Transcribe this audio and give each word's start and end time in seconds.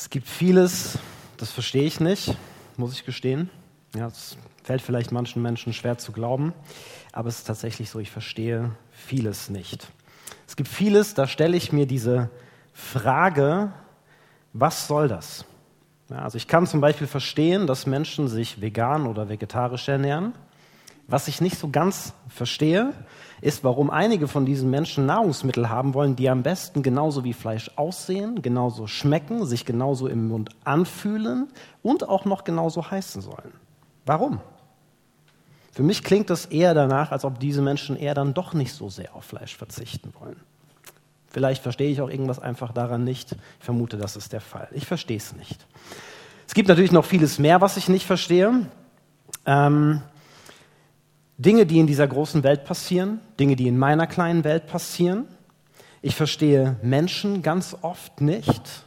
Es 0.00 0.10
gibt 0.10 0.28
vieles, 0.28 0.96
das 1.38 1.50
verstehe 1.50 1.82
ich 1.82 1.98
nicht, 1.98 2.36
muss 2.76 2.92
ich 2.92 3.04
gestehen. 3.04 3.50
Ja, 3.96 4.06
es 4.06 4.36
fällt 4.62 4.80
vielleicht 4.80 5.10
manchen 5.10 5.42
Menschen 5.42 5.72
schwer 5.72 5.98
zu 5.98 6.12
glauben, 6.12 6.52
aber 7.12 7.28
es 7.28 7.38
ist 7.38 7.48
tatsächlich 7.48 7.90
so, 7.90 7.98
ich 7.98 8.12
verstehe 8.12 8.70
vieles 8.92 9.50
nicht. 9.50 9.88
Es 10.46 10.54
gibt 10.54 10.68
vieles, 10.68 11.14
da 11.14 11.26
stelle 11.26 11.56
ich 11.56 11.72
mir 11.72 11.84
diese 11.84 12.30
Frage, 12.72 13.72
was 14.52 14.86
soll 14.86 15.08
das? 15.08 15.44
Ja, 16.10 16.18
also 16.18 16.36
ich 16.36 16.46
kann 16.46 16.68
zum 16.68 16.80
Beispiel 16.80 17.08
verstehen, 17.08 17.66
dass 17.66 17.84
Menschen 17.84 18.28
sich 18.28 18.60
vegan 18.60 19.04
oder 19.04 19.28
vegetarisch 19.28 19.88
ernähren. 19.88 20.32
Was 21.10 21.26
ich 21.26 21.40
nicht 21.40 21.58
so 21.58 21.70
ganz 21.70 22.12
verstehe, 22.28 22.92
ist, 23.40 23.64
warum 23.64 23.88
einige 23.88 24.28
von 24.28 24.44
diesen 24.44 24.68
Menschen 24.68 25.06
Nahrungsmittel 25.06 25.70
haben 25.70 25.94
wollen, 25.94 26.16
die 26.16 26.28
am 26.28 26.42
besten 26.42 26.82
genauso 26.82 27.24
wie 27.24 27.32
Fleisch 27.32 27.70
aussehen, 27.76 28.42
genauso 28.42 28.86
schmecken, 28.86 29.46
sich 29.46 29.64
genauso 29.64 30.06
im 30.06 30.28
Mund 30.28 30.50
anfühlen 30.64 31.48
und 31.82 32.06
auch 32.06 32.26
noch 32.26 32.44
genauso 32.44 32.90
heißen 32.90 33.22
sollen. 33.22 33.54
Warum? 34.04 34.40
Für 35.72 35.82
mich 35.82 36.04
klingt 36.04 36.28
das 36.28 36.44
eher 36.44 36.74
danach, 36.74 37.10
als 37.10 37.24
ob 37.24 37.40
diese 37.40 37.62
Menschen 37.62 37.96
eher 37.96 38.14
dann 38.14 38.34
doch 38.34 38.52
nicht 38.52 38.74
so 38.74 38.90
sehr 38.90 39.14
auf 39.14 39.24
Fleisch 39.24 39.56
verzichten 39.56 40.12
wollen. 40.20 40.36
Vielleicht 41.28 41.62
verstehe 41.62 41.90
ich 41.90 42.02
auch 42.02 42.10
irgendwas 42.10 42.38
einfach 42.38 42.72
daran 42.72 43.04
nicht. 43.04 43.32
Ich 43.32 43.64
vermute, 43.64 43.96
das 43.96 44.16
ist 44.16 44.32
der 44.32 44.40
Fall. 44.40 44.68
Ich 44.72 44.86
verstehe 44.86 45.16
es 45.16 45.34
nicht. 45.34 45.66
Es 46.46 46.54
gibt 46.54 46.68
natürlich 46.68 46.92
noch 46.92 47.04
vieles 47.04 47.38
mehr, 47.38 47.60
was 47.60 47.76
ich 47.76 47.88
nicht 47.88 48.06
verstehe. 48.06 48.66
Ähm, 49.46 50.02
Dinge, 51.38 51.66
die 51.66 51.78
in 51.78 51.86
dieser 51.86 52.08
großen 52.08 52.42
Welt 52.42 52.64
passieren, 52.64 53.20
Dinge, 53.38 53.54
die 53.54 53.68
in 53.68 53.78
meiner 53.78 54.08
kleinen 54.08 54.42
Welt 54.42 54.66
passieren. 54.66 55.26
Ich 56.02 56.16
verstehe 56.16 56.76
Menschen 56.82 57.42
ganz 57.42 57.76
oft 57.82 58.20
nicht 58.20 58.84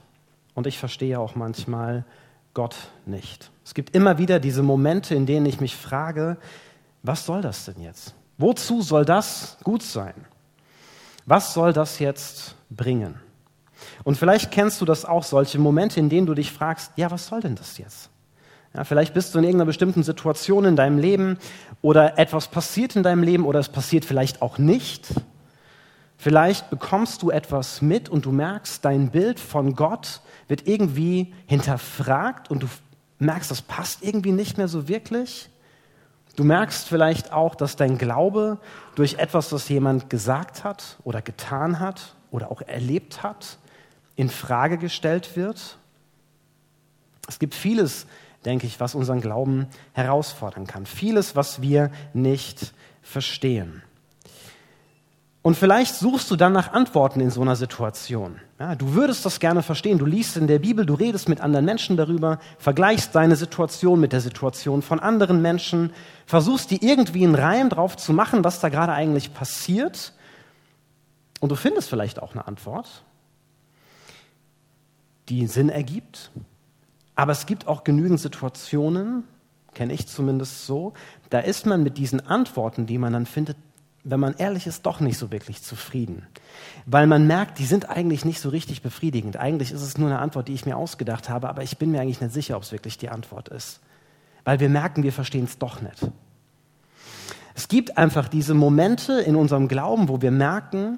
und 0.53 0.67
ich 0.67 0.77
verstehe 0.77 1.19
auch 1.19 1.35
manchmal 1.35 2.05
Gott 2.53 2.75
nicht. 3.05 3.51
Es 3.63 3.73
gibt 3.73 3.95
immer 3.95 4.17
wieder 4.17 4.41
diese 4.41 4.63
Momente, 4.63 5.15
in 5.15 5.25
denen 5.25 5.45
ich 5.45 5.61
mich 5.61 5.77
frage, 5.77 6.37
was 7.03 7.25
soll 7.25 7.41
das 7.41 7.65
denn 7.65 7.81
jetzt? 7.81 8.13
Wozu 8.37 8.81
soll 8.81 9.05
das 9.05 9.57
gut 9.63 9.81
sein? 9.81 10.13
Was 11.25 11.53
soll 11.53 11.71
das 11.71 11.99
jetzt 11.99 12.55
bringen? 12.69 13.15
Und 14.03 14.17
vielleicht 14.17 14.51
kennst 14.51 14.81
du 14.81 14.85
das 14.85 15.05
auch, 15.05 15.23
solche 15.23 15.57
Momente, 15.57 15.99
in 15.99 16.09
denen 16.09 16.27
du 16.27 16.33
dich 16.33 16.51
fragst, 16.51 16.91
ja, 16.97 17.09
was 17.11 17.27
soll 17.27 17.39
denn 17.39 17.55
das 17.55 17.77
jetzt? 17.77 18.09
Ja, 18.73 18.85
vielleicht 18.85 19.13
bist 19.13 19.35
du 19.35 19.39
in 19.39 19.43
irgendeiner 19.43 19.65
bestimmten 19.65 20.03
Situation 20.03 20.63
in 20.63 20.75
deinem 20.75 20.97
Leben 20.97 21.37
oder 21.81 22.17
etwas 22.17 22.47
passiert 22.47 22.95
in 22.95 23.03
deinem 23.03 23.23
Leben 23.23 23.45
oder 23.45 23.59
es 23.59 23.69
passiert 23.69 24.05
vielleicht 24.05 24.41
auch 24.41 24.57
nicht. 24.57 25.07
Vielleicht 26.17 26.69
bekommst 26.69 27.21
du 27.21 27.31
etwas 27.31 27.81
mit 27.81 28.07
und 28.07 28.25
du 28.25 28.31
merkst, 28.31 28.85
dein 28.85 29.09
Bild 29.09 29.39
von 29.39 29.75
Gott 29.75 30.21
wird 30.47 30.67
irgendwie 30.67 31.33
hinterfragt 31.47 32.49
und 32.49 32.63
du 32.63 32.67
merkst, 33.19 33.51
das 33.51 33.61
passt 33.61 34.03
irgendwie 34.03 34.31
nicht 34.31 34.57
mehr 34.57 34.67
so 34.67 34.87
wirklich. 34.87 35.49
Du 36.35 36.45
merkst 36.45 36.87
vielleicht 36.87 37.33
auch, 37.33 37.55
dass 37.55 37.75
dein 37.75 37.97
Glaube 37.97 38.57
durch 38.95 39.15
etwas, 39.15 39.51
was 39.51 39.67
jemand 39.67 40.09
gesagt 40.09 40.63
hat 40.63 40.97
oder 41.03 41.21
getan 41.21 41.79
hat 41.79 42.15
oder 42.29 42.51
auch 42.51 42.61
erlebt 42.61 43.21
hat, 43.21 43.57
in 44.15 44.29
Frage 44.29 44.77
gestellt 44.77 45.35
wird. 45.35 45.77
Es 47.27 47.39
gibt 47.39 47.53
vieles, 47.53 48.05
denke 48.45 48.67
ich, 48.67 48.79
was 48.79 48.95
unseren 48.95 49.21
Glauben 49.21 49.67
herausfordern 49.93 50.67
kann. 50.67 50.85
Vieles, 50.85 51.35
was 51.35 51.61
wir 51.61 51.91
nicht 52.13 52.73
verstehen. 53.01 53.83
Und 55.43 55.57
vielleicht 55.57 55.95
suchst 55.95 56.29
du 56.29 56.35
dann 56.35 56.53
nach 56.53 56.71
Antworten 56.71 57.19
in 57.19 57.31
so 57.31 57.41
einer 57.41 57.55
Situation. 57.55 58.39
Ja, 58.59 58.75
du 58.75 58.93
würdest 58.93 59.25
das 59.25 59.39
gerne 59.39 59.63
verstehen. 59.63 59.97
Du 59.97 60.05
liest 60.05 60.37
in 60.37 60.45
der 60.45 60.59
Bibel, 60.59 60.85
du 60.85 60.93
redest 60.93 61.29
mit 61.29 61.41
anderen 61.41 61.65
Menschen 61.65 61.97
darüber, 61.97 62.37
vergleichst 62.59 63.15
deine 63.15 63.35
Situation 63.35 63.99
mit 63.99 64.13
der 64.13 64.21
Situation 64.21 64.83
von 64.83 64.99
anderen 64.99 65.41
Menschen, 65.41 65.93
versuchst 66.27 66.69
dir 66.69 66.77
irgendwie 66.83 67.23
einen 67.23 67.33
Reim 67.33 67.69
drauf 67.69 67.97
zu 67.97 68.13
machen, 68.13 68.43
was 68.43 68.59
da 68.59 68.69
gerade 68.69 68.93
eigentlich 68.93 69.33
passiert. 69.33 70.13
Und 71.39 71.49
du 71.49 71.55
findest 71.55 71.89
vielleicht 71.89 72.21
auch 72.21 72.33
eine 72.33 72.47
Antwort, 72.47 73.03
die 75.27 75.47
Sinn 75.47 75.69
ergibt, 75.69 76.29
aber 77.21 77.33
es 77.33 77.45
gibt 77.45 77.67
auch 77.67 77.83
genügend 77.83 78.19
Situationen, 78.19 79.25
kenne 79.75 79.93
ich 79.93 80.07
zumindest 80.07 80.65
so, 80.65 80.93
da 81.29 81.37
ist 81.37 81.67
man 81.67 81.83
mit 81.83 81.99
diesen 81.99 82.19
Antworten, 82.19 82.87
die 82.87 82.97
man 82.97 83.13
dann 83.13 83.27
findet, 83.27 83.57
wenn 84.03 84.19
man 84.19 84.33
ehrlich 84.37 84.65
ist, 84.65 84.87
doch 84.87 84.99
nicht 84.99 85.19
so 85.19 85.31
wirklich 85.31 85.61
zufrieden. 85.61 86.25
Weil 86.87 87.05
man 87.05 87.27
merkt, 87.27 87.59
die 87.59 87.65
sind 87.65 87.87
eigentlich 87.91 88.25
nicht 88.25 88.39
so 88.39 88.49
richtig 88.49 88.81
befriedigend. 88.81 89.37
Eigentlich 89.37 89.71
ist 89.71 89.83
es 89.83 89.99
nur 89.99 90.09
eine 90.09 90.17
Antwort, 90.17 90.47
die 90.47 90.55
ich 90.55 90.65
mir 90.65 90.77
ausgedacht 90.77 91.29
habe, 91.29 91.47
aber 91.47 91.61
ich 91.61 91.77
bin 91.77 91.91
mir 91.91 92.01
eigentlich 92.01 92.21
nicht 92.21 92.33
sicher, 92.33 92.57
ob 92.57 92.63
es 92.63 92.71
wirklich 92.71 92.97
die 92.97 93.09
Antwort 93.09 93.49
ist. 93.49 93.81
Weil 94.43 94.59
wir 94.59 94.69
merken, 94.69 95.03
wir 95.03 95.13
verstehen 95.13 95.43
es 95.43 95.59
doch 95.59 95.79
nicht. 95.79 96.07
Es 97.53 97.67
gibt 97.67 97.99
einfach 97.99 98.29
diese 98.29 98.55
Momente 98.55 99.21
in 99.21 99.35
unserem 99.35 99.67
Glauben, 99.67 100.09
wo 100.09 100.23
wir 100.23 100.31
merken, 100.31 100.97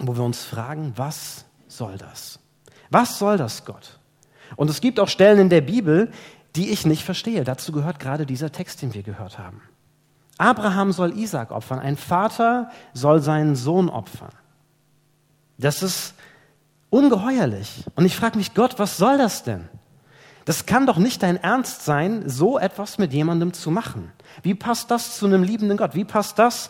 wo 0.00 0.16
wir 0.16 0.24
uns 0.24 0.42
fragen, 0.42 0.94
was 0.96 1.44
soll 1.68 1.96
das? 1.96 2.40
Was 2.90 3.20
soll 3.20 3.36
das, 3.36 3.64
Gott? 3.64 4.00
Und 4.56 4.70
es 4.70 4.80
gibt 4.80 5.00
auch 5.00 5.08
Stellen 5.08 5.38
in 5.38 5.48
der 5.48 5.60
Bibel, 5.60 6.10
die 6.56 6.70
ich 6.70 6.86
nicht 6.86 7.04
verstehe. 7.04 7.44
Dazu 7.44 7.72
gehört 7.72 7.98
gerade 7.98 8.26
dieser 8.26 8.52
Text, 8.52 8.82
den 8.82 8.94
wir 8.94 9.02
gehört 9.02 9.38
haben. 9.38 9.60
Abraham 10.38 10.92
soll 10.92 11.16
Isaac 11.16 11.50
opfern, 11.50 11.78
ein 11.78 11.96
Vater 11.96 12.70
soll 12.92 13.20
seinen 13.20 13.56
Sohn 13.56 13.88
opfern. 13.88 14.32
Das 15.58 15.82
ist 15.82 16.14
ungeheuerlich. 16.90 17.84
Und 17.94 18.04
ich 18.04 18.16
frage 18.16 18.36
mich, 18.36 18.54
Gott, 18.54 18.78
was 18.78 18.96
soll 18.96 19.18
das 19.18 19.44
denn? 19.44 19.68
Das 20.44 20.66
kann 20.66 20.86
doch 20.86 20.98
nicht 20.98 21.22
dein 21.22 21.36
Ernst 21.42 21.84
sein, 21.84 22.28
so 22.28 22.58
etwas 22.58 22.98
mit 22.98 23.12
jemandem 23.12 23.52
zu 23.52 23.70
machen. 23.70 24.12
Wie 24.42 24.54
passt 24.54 24.90
das 24.90 25.16
zu 25.16 25.26
einem 25.26 25.42
liebenden 25.42 25.76
Gott? 25.76 25.94
Wie 25.94 26.04
passt 26.04 26.38
das 26.38 26.68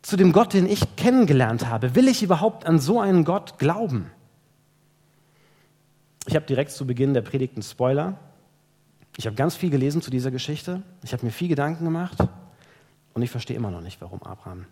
zu 0.00 0.16
dem 0.16 0.32
Gott, 0.32 0.52
den 0.52 0.68
ich 0.68 0.96
kennengelernt 0.96 1.68
habe? 1.68 1.94
Will 1.94 2.08
ich 2.08 2.22
überhaupt 2.22 2.66
an 2.66 2.80
so 2.80 3.00
einen 3.00 3.24
Gott 3.24 3.58
glauben? 3.58 4.10
Ich 6.26 6.36
habe 6.36 6.46
direkt 6.46 6.70
zu 6.70 6.86
Beginn 6.86 7.14
der 7.14 7.22
Predigt 7.22 7.54
einen 7.54 7.62
Spoiler. 7.62 8.18
Ich 9.16 9.26
habe 9.26 9.34
ganz 9.34 9.56
viel 9.56 9.70
gelesen 9.70 10.02
zu 10.02 10.10
dieser 10.10 10.30
Geschichte. 10.30 10.82
Ich 11.02 11.12
habe 11.12 11.24
mir 11.26 11.32
viel 11.32 11.48
Gedanken 11.48 11.84
gemacht 11.84 12.18
und 13.12 13.22
ich 13.22 13.30
verstehe 13.30 13.56
immer 13.56 13.70
noch 13.70 13.80
nicht, 13.80 14.00
warum 14.00 14.22
Abraham 14.22 14.66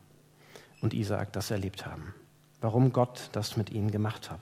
und 0.81 0.95
Isaak 0.95 1.33
das 1.33 1.51
erlebt 1.51 1.87
haben. 1.87 2.15
Warum 2.61 2.93
Gott 2.93 3.31
das 3.33 3.57
mit 3.57 3.71
ihnen 3.71 3.91
gemacht 3.91 4.31
hat. 4.31 4.41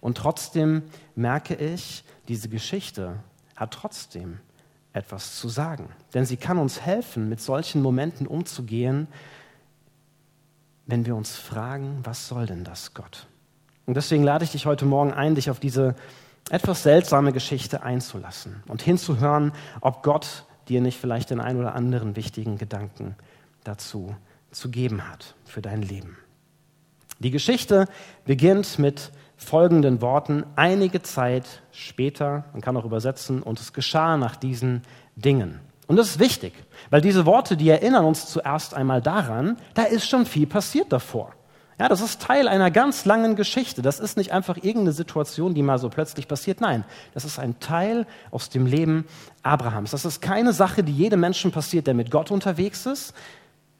Und 0.00 0.16
trotzdem 0.16 0.82
merke 1.14 1.54
ich, 1.54 2.04
diese 2.28 2.48
Geschichte 2.48 3.16
hat 3.54 3.72
trotzdem 3.72 4.38
etwas 4.92 5.38
zu 5.38 5.48
sagen. 5.48 5.90
Denn 6.14 6.24
sie 6.24 6.38
kann 6.38 6.58
uns 6.58 6.80
helfen, 6.80 7.28
mit 7.28 7.40
solchen 7.40 7.82
Momenten 7.82 8.26
umzugehen, 8.26 9.08
wenn 10.86 11.04
wir 11.04 11.16
uns 11.16 11.36
fragen, 11.36 12.00
was 12.04 12.28
soll 12.28 12.46
denn 12.46 12.64
das 12.64 12.94
Gott? 12.94 13.26
Und 13.84 13.94
deswegen 13.94 14.24
lade 14.24 14.44
ich 14.44 14.52
dich 14.52 14.66
heute 14.66 14.86
Morgen 14.86 15.12
ein, 15.12 15.34
dich 15.34 15.50
auf 15.50 15.60
diese 15.60 15.94
etwas 16.50 16.82
seltsame 16.82 17.32
Geschichte 17.32 17.82
einzulassen 17.82 18.62
und 18.68 18.82
hinzuhören, 18.82 19.52
ob 19.80 20.02
Gott 20.02 20.44
dir 20.68 20.80
nicht 20.80 20.98
vielleicht 20.98 21.30
den 21.30 21.40
ein 21.40 21.58
oder 21.58 21.74
anderen 21.74 22.16
wichtigen 22.16 22.58
Gedanken 22.58 23.16
dazu 23.64 24.14
zu 24.50 24.70
geben 24.70 25.08
hat 25.08 25.34
für 25.44 25.62
dein 25.62 25.82
Leben. 25.82 26.16
Die 27.18 27.30
Geschichte 27.30 27.86
beginnt 28.24 28.78
mit 28.78 29.10
folgenden 29.36 30.00
Worten. 30.00 30.44
Einige 30.54 31.02
Zeit 31.02 31.62
später, 31.72 32.44
man 32.52 32.62
kann 32.62 32.76
auch 32.76 32.84
übersetzen, 32.84 33.42
und 33.42 33.60
es 33.60 33.72
geschah 33.72 34.16
nach 34.16 34.36
diesen 34.36 34.82
Dingen. 35.14 35.60
Und 35.86 35.96
das 35.96 36.08
ist 36.08 36.18
wichtig, 36.18 36.52
weil 36.90 37.00
diese 37.00 37.26
Worte, 37.26 37.56
die 37.56 37.68
erinnern 37.68 38.04
uns 38.04 38.26
zuerst 38.26 38.74
einmal 38.74 39.00
daran, 39.00 39.56
da 39.74 39.84
ist 39.84 40.08
schon 40.08 40.26
viel 40.26 40.46
passiert 40.46 40.92
davor. 40.92 41.32
Ja, 41.78 41.88
das 41.88 42.00
ist 42.00 42.22
Teil 42.22 42.48
einer 42.48 42.70
ganz 42.70 43.04
langen 43.04 43.36
Geschichte. 43.36 43.82
Das 43.82 44.00
ist 44.00 44.16
nicht 44.16 44.32
einfach 44.32 44.56
irgendeine 44.56 44.92
Situation, 44.92 45.52
die 45.54 45.62
mal 45.62 45.78
so 45.78 45.90
plötzlich 45.90 46.26
passiert. 46.26 46.62
Nein, 46.62 46.84
das 47.12 47.26
ist 47.26 47.38
ein 47.38 47.60
Teil 47.60 48.06
aus 48.30 48.48
dem 48.48 48.64
Leben 48.64 49.04
Abrahams. 49.42 49.90
Das 49.90 50.06
ist 50.06 50.22
keine 50.22 50.54
Sache, 50.54 50.82
die 50.82 50.92
jedem 50.92 51.20
Menschen 51.20 51.52
passiert, 51.52 51.86
der 51.86 51.92
mit 51.92 52.10
Gott 52.10 52.30
unterwegs 52.30 52.86
ist, 52.86 53.14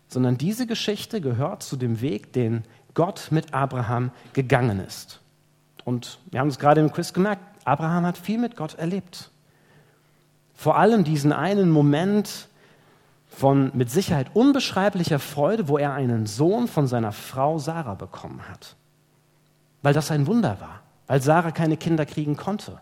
sondern 0.08 0.36
diese 0.36 0.66
Geschichte 0.66 1.22
gehört 1.22 1.62
zu 1.62 1.76
dem 1.76 2.02
Weg, 2.02 2.34
den 2.34 2.64
Gott 2.92 3.28
mit 3.30 3.54
Abraham 3.54 4.10
gegangen 4.34 4.80
ist. 4.80 5.20
Und 5.84 6.18
wir 6.30 6.40
haben 6.40 6.48
es 6.48 6.58
gerade 6.58 6.82
im 6.82 6.92
Quiz 6.92 7.14
gemerkt, 7.14 7.42
Abraham 7.64 8.04
hat 8.04 8.18
viel 8.18 8.38
mit 8.38 8.56
Gott 8.56 8.74
erlebt. 8.74 9.30
Vor 10.54 10.76
allem 10.76 11.04
diesen 11.04 11.32
einen 11.32 11.70
Moment, 11.70 12.48
von 13.28 13.70
mit 13.74 13.90
Sicherheit 13.90 14.30
unbeschreiblicher 14.34 15.18
Freude, 15.18 15.68
wo 15.68 15.78
er 15.78 15.92
einen 15.92 16.26
Sohn 16.26 16.68
von 16.68 16.86
seiner 16.86 17.12
Frau 17.12 17.58
Sarah 17.58 17.94
bekommen 17.94 18.48
hat. 18.48 18.76
Weil 19.82 19.94
das 19.94 20.10
ein 20.10 20.26
Wunder 20.26 20.60
war, 20.60 20.80
weil 21.06 21.20
Sarah 21.20 21.50
keine 21.50 21.76
Kinder 21.76 22.06
kriegen 22.06 22.36
konnte. 22.36 22.80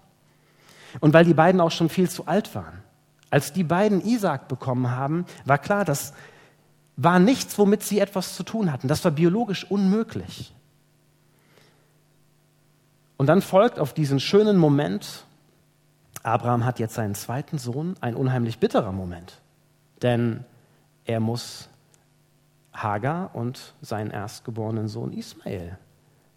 Und 1.01 1.13
weil 1.13 1.25
die 1.25 1.35
beiden 1.35 1.61
auch 1.61 1.73
schon 1.73 1.89
viel 1.89 2.09
zu 2.09 2.27
alt 2.27 2.55
waren. 2.55 2.83
Als 3.31 3.53
die 3.53 3.65
beiden 3.65 4.01
Isaac 4.01 4.47
bekommen 4.47 4.93
haben, 4.93 5.27
war 5.45 5.59
klar, 5.59 5.85
das 5.85 6.13
war 6.97 7.19
nichts, 7.19 7.59
womit 7.59 7.83
sie 7.83 7.99
etwas 7.99 8.37
zu 8.37 8.45
tun 8.45 8.71
hatten. 8.71 8.87
Das 8.87 9.05
war 9.05 9.11
biologisch 9.11 9.69
unmöglich. 9.69 10.55
Und 13.17 13.27
dann 13.27 13.43
folgt 13.43 13.79
auf 13.79 13.93
diesen 13.93 14.21
schönen 14.21 14.57
Moment, 14.57 15.25
Abraham 16.23 16.65
hat 16.65 16.79
jetzt 16.79 16.95
seinen 16.95 17.15
zweiten 17.15 17.59
Sohn, 17.59 17.97
ein 18.01 18.15
unheimlich 18.15 18.59
bitterer 18.59 18.93
Moment. 18.93 19.41
Denn 20.05 20.45
er 21.07 21.19
muss 21.19 21.69
Hagar 22.75 23.35
und 23.35 23.75
seinen 23.81 24.11
erstgeborenen 24.11 24.87
Sohn 24.87 25.13
Ismael 25.13 25.79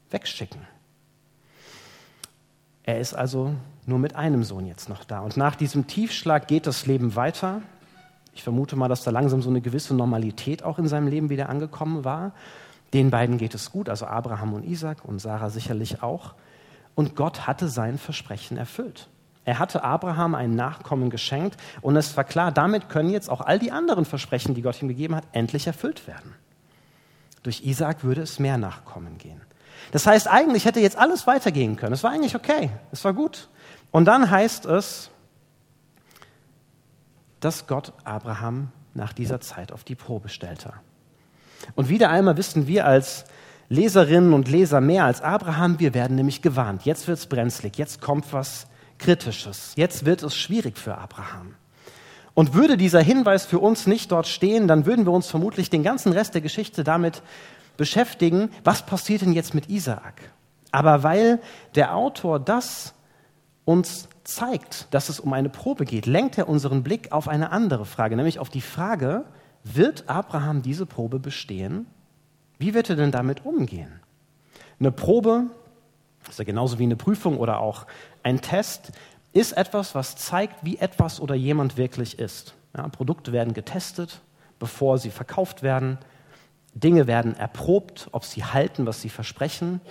wegschicken. 0.09 0.61
Er 2.83 2.99
ist 2.99 3.13
also 3.13 3.53
nur 3.85 3.99
mit 3.99 4.15
einem 4.15 4.43
Sohn 4.43 4.65
jetzt 4.65 4.87
noch 4.87 5.03
da. 5.03 5.19
Und 5.19 5.35
nach 5.35 5.55
diesem 5.55 5.85
Tiefschlag 5.85 6.47
geht 6.47 6.65
das 6.65 6.85
Leben 6.85 7.17
weiter. 7.17 7.61
Ich 8.33 8.41
vermute 8.41 8.77
mal, 8.77 8.87
dass 8.87 9.03
da 9.03 9.11
langsam 9.11 9.41
so 9.41 9.49
eine 9.49 9.59
gewisse 9.59 9.93
Normalität 9.93 10.63
auch 10.63 10.79
in 10.79 10.87
seinem 10.87 11.07
Leben 11.07 11.29
wieder 11.29 11.49
angekommen 11.49 12.05
war. 12.05 12.31
Den 12.93 13.09
beiden 13.09 13.37
geht 13.37 13.53
es 13.53 13.71
gut, 13.71 13.89
also 13.89 14.05
Abraham 14.05 14.53
und 14.53 14.63
Isaac 14.63 15.03
und 15.03 15.19
Sarah 15.19 15.49
sicherlich 15.49 16.01
auch. 16.01 16.35
Und 16.95 17.17
Gott 17.17 17.45
hatte 17.47 17.67
sein 17.67 17.97
Versprechen 17.97 18.55
erfüllt. 18.55 19.09
Er 19.47 19.59
hatte 19.59 19.81
Abraham 19.81 20.35
einen 20.35 20.57
Nachkommen 20.57 21.09
geschenkt 21.09 21.55
und 21.79 21.95
es 21.95 22.17
war 22.17 22.25
klar, 22.25 22.51
damit 22.51 22.89
können 22.89 23.09
jetzt 23.09 23.29
auch 23.29 23.39
all 23.39 23.59
die 23.59 23.71
anderen 23.71 24.03
Versprechen, 24.03 24.55
die 24.55 24.61
Gott 24.61 24.81
ihm 24.81 24.89
gegeben 24.89 25.15
hat, 25.15 25.23
endlich 25.31 25.67
erfüllt 25.67 26.05
werden. 26.05 26.33
Durch 27.44 27.61
Isaac 27.63 28.03
würde 28.03 28.23
es 28.23 28.39
mehr 28.39 28.57
Nachkommen 28.57 29.17
gehen. 29.17 29.39
Das 29.94 30.05
heißt, 30.05 30.27
eigentlich 30.27 30.65
hätte 30.65 30.81
jetzt 30.81 30.97
alles 30.97 31.27
weitergehen 31.27 31.77
können. 31.77 31.94
Es 31.94 32.03
war 32.03 32.11
eigentlich 32.11 32.35
okay, 32.35 32.71
es 32.91 33.05
war 33.05 33.13
gut. 33.13 33.47
Und 33.89 34.03
dann 34.03 34.29
heißt 34.29 34.65
es, 34.65 35.11
dass 37.39 37.67
Gott 37.67 37.93
Abraham 38.03 38.73
nach 38.95 39.13
dieser 39.13 39.39
Zeit 39.39 39.71
auf 39.71 39.85
die 39.85 39.95
Probe 39.95 40.27
stellte. 40.27 40.73
Und 41.73 41.88
wieder 41.88 42.09
einmal 42.09 42.35
wissen 42.35 42.67
wir 42.67 42.85
als 42.85 43.23
Leserinnen 43.69 44.33
und 44.33 44.50
Leser 44.50 44.81
mehr 44.81 45.05
als 45.05 45.21
Abraham, 45.21 45.79
wir 45.79 45.93
werden 45.93 46.17
nämlich 46.17 46.41
gewarnt. 46.41 46.83
Jetzt 46.83 47.07
wird 47.07 47.19
es 47.19 47.27
brenzlig, 47.27 47.77
jetzt 47.77 48.01
kommt 48.01 48.33
was 48.33 48.67
Kritisches, 48.97 49.73
jetzt 49.75 50.05
wird 50.05 50.23
es 50.23 50.35
schwierig 50.35 50.77
für 50.77 50.97
Abraham. 50.97 51.55
Und 52.33 52.53
würde 52.53 52.77
dieser 52.77 53.01
Hinweis 53.01 53.45
für 53.45 53.59
uns 53.59 53.88
nicht 53.88 54.11
dort 54.11 54.27
stehen, 54.27 54.67
dann 54.67 54.85
würden 54.85 55.05
wir 55.05 55.11
uns 55.11 55.27
vermutlich 55.27 55.69
den 55.69 55.83
ganzen 55.83 56.11
Rest 56.11 56.35
der 56.35 56.41
Geschichte 56.41 56.83
damit 56.83 57.23
beschäftigen, 57.77 58.49
was 58.63 58.85
passiert 58.85 59.21
denn 59.21 59.33
jetzt 59.33 59.53
mit 59.53 59.69
Isaak? 59.69 60.21
Aber 60.71 61.03
weil 61.03 61.39
der 61.75 61.95
Autor 61.95 62.39
das 62.39 62.94
uns 63.65 64.07
zeigt, 64.23 64.88
dass 64.91 65.09
es 65.09 65.19
um 65.19 65.33
eine 65.33 65.50
Probe 65.50 65.85
geht, 65.85 66.05
lenkt 66.05 66.38
er 66.38 66.47
unseren 66.47 66.83
Blick 66.83 67.11
auf 67.11 67.27
eine 67.27 67.51
andere 67.51 67.85
Frage, 67.85 68.15
nämlich 68.15 68.39
auf 68.39 68.50
die 68.50 68.61
Frage, 68.61 69.25
wird 69.63 70.05
Abraham 70.07 70.61
diese 70.61 70.85
Probe 70.85 71.19
bestehen? 71.19 71.88
Wie 72.59 72.73
wird 72.73 72.89
er 72.89 72.95
denn 72.95 73.11
damit 73.11 73.45
umgehen? 73.45 74.00
Eine 74.79 74.91
Probe, 74.91 75.47
ist 76.29 76.39
ja 76.39 76.45
genauso 76.45 76.79
wie 76.79 76.83
eine 76.83 76.95
Prüfung 76.95 77.38
oder 77.38 77.59
auch 77.59 77.85
ein 78.24 78.41
Test, 78.41 78.91
ist 79.33 79.53
etwas, 79.53 79.95
was 79.95 80.15
zeigt, 80.15 80.63
wie 80.63 80.77
etwas 80.77 81.19
oder 81.19 81.35
jemand 81.35 81.77
wirklich 81.77 82.19
ist. 82.19 82.56
Ja, 82.75 82.88
Produkte 82.89 83.31
werden 83.31 83.53
getestet, 83.53 84.21
bevor 84.59 84.97
sie 84.97 85.12
verkauft 85.12 85.63
werden. 85.63 85.97
Dinge 86.74 87.07
werden 87.07 87.35
erprobt, 87.35 88.09
ob 88.12 88.24
sie 88.25 88.44
halten, 88.44 88.85
was 88.85 89.01
sie 89.01 89.09
versprechen. 89.09 89.81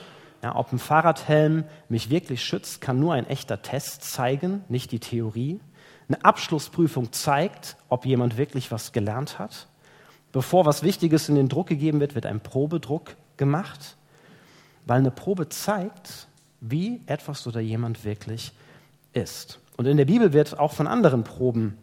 Ja, 0.42 0.54
ob 0.54 0.72
ein 0.72 0.78
Fahrradhelm 0.78 1.64
mich 1.88 2.10
wirklich 2.10 2.44
schützt, 2.44 2.80
kann 2.80 3.00
nur 3.00 3.14
ein 3.14 3.26
echter 3.26 3.62
Test 3.62 4.04
zeigen, 4.04 4.64
nicht 4.68 4.92
die 4.92 5.00
Theorie. 5.00 5.60
Eine 6.08 6.24
Abschlussprüfung 6.24 7.12
zeigt, 7.12 7.76
ob 7.88 8.06
jemand 8.06 8.36
wirklich 8.36 8.70
was 8.70 8.92
gelernt 8.92 9.38
hat. 9.38 9.66
Bevor 10.32 10.66
was 10.66 10.82
Wichtiges 10.82 11.28
in 11.28 11.34
den 11.34 11.48
Druck 11.48 11.66
gegeben 11.66 11.98
wird, 11.98 12.14
wird 12.14 12.26
ein 12.26 12.40
Probedruck 12.40 13.16
gemacht, 13.36 13.95
weil 14.86 15.00
eine 15.00 15.10
Probe 15.10 15.48
zeigt, 15.48 16.28
wie 16.60 17.02
etwas 17.06 17.46
oder 17.46 17.60
jemand 17.60 18.04
wirklich 18.04 18.52
ist. 19.12 19.58
Und 19.76 19.86
in 19.86 19.98
der 19.98 20.06
Bibel 20.06 20.32
wird 20.32 20.58
auch 20.58 20.72
von 20.72 20.86
anderen 20.86 21.22
Proben 21.22 21.76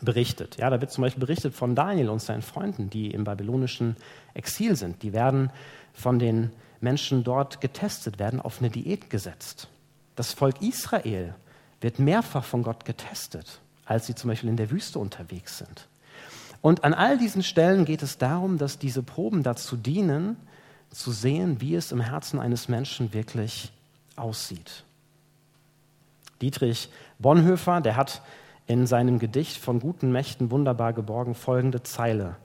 berichtet. 0.00 0.56
Ja, 0.56 0.68
da 0.70 0.80
wird 0.80 0.90
zum 0.90 1.02
Beispiel 1.02 1.20
berichtet 1.20 1.54
von 1.54 1.76
Daniel 1.76 2.08
und 2.08 2.20
seinen 2.20 2.42
Freunden, 2.42 2.90
die 2.90 3.10
im 3.12 3.24
babylonischen 3.24 3.96
Exil 4.34 4.74
sind. 4.74 5.02
Die 5.02 5.12
werden 5.12 5.50
von 5.92 6.18
den 6.18 6.50
Menschen 6.80 7.22
dort 7.22 7.60
getestet, 7.60 8.18
werden 8.18 8.40
auf 8.40 8.58
eine 8.58 8.70
Diät 8.70 9.08
gesetzt. 9.10 9.68
Das 10.16 10.32
Volk 10.32 10.60
Israel 10.60 11.34
wird 11.80 11.98
mehrfach 11.98 12.44
von 12.44 12.62
Gott 12.62 12.84
getestet, 12.84 13.60
als 13.84 14.06
sie 14.06 14.14
zum 14.14 14.28
Beispiel 14.28 14.50
in 14.50 14.56
der 14.56 14.70
Wüste 14.70 14.98
unterwegs 14.98 15.58
sind. 15.58 15.88
Und 16.60 16.84
an 16.84 16.94
all 16.94 17.18
diesen 17.18 17.42
Stellen 17.42 17.84
geht 17.84 18.02
es 18.02 18.18
darum, 18.18 18.58
dass 18.58 18.78
diese 18.78 19.02
Proben 19.02 19.42
dazu 19.42 19.76
dienen, 19.76 20.36
zu 20.92 21.10
sehen, 21.10 21.60
wie 21.60 21.74
es 21.74 21.92
im 21.92 22.00
Herzen 22.00 22.38
eines 22.38 22.68
Menschen 22.68 23.12
wirklich 23.12 23.72
aussieht. 24.16 24.84
Dietrich 26.40 26.90
Bonhoeffer, 27.18 27.80
der 27.80 27.96
hat 27.96 28.22
in 28.66 28.86
seinem 28.86 29.18
Gedicht 29.18 29.56
von 29.56 29.80
guten 29.80 30.12
Mächten 30.12 30.50
wunderbar 30.50 30.92
geborgen 30.92 31.34
folgende 31.34 31.82
Zeile 31.82 32.36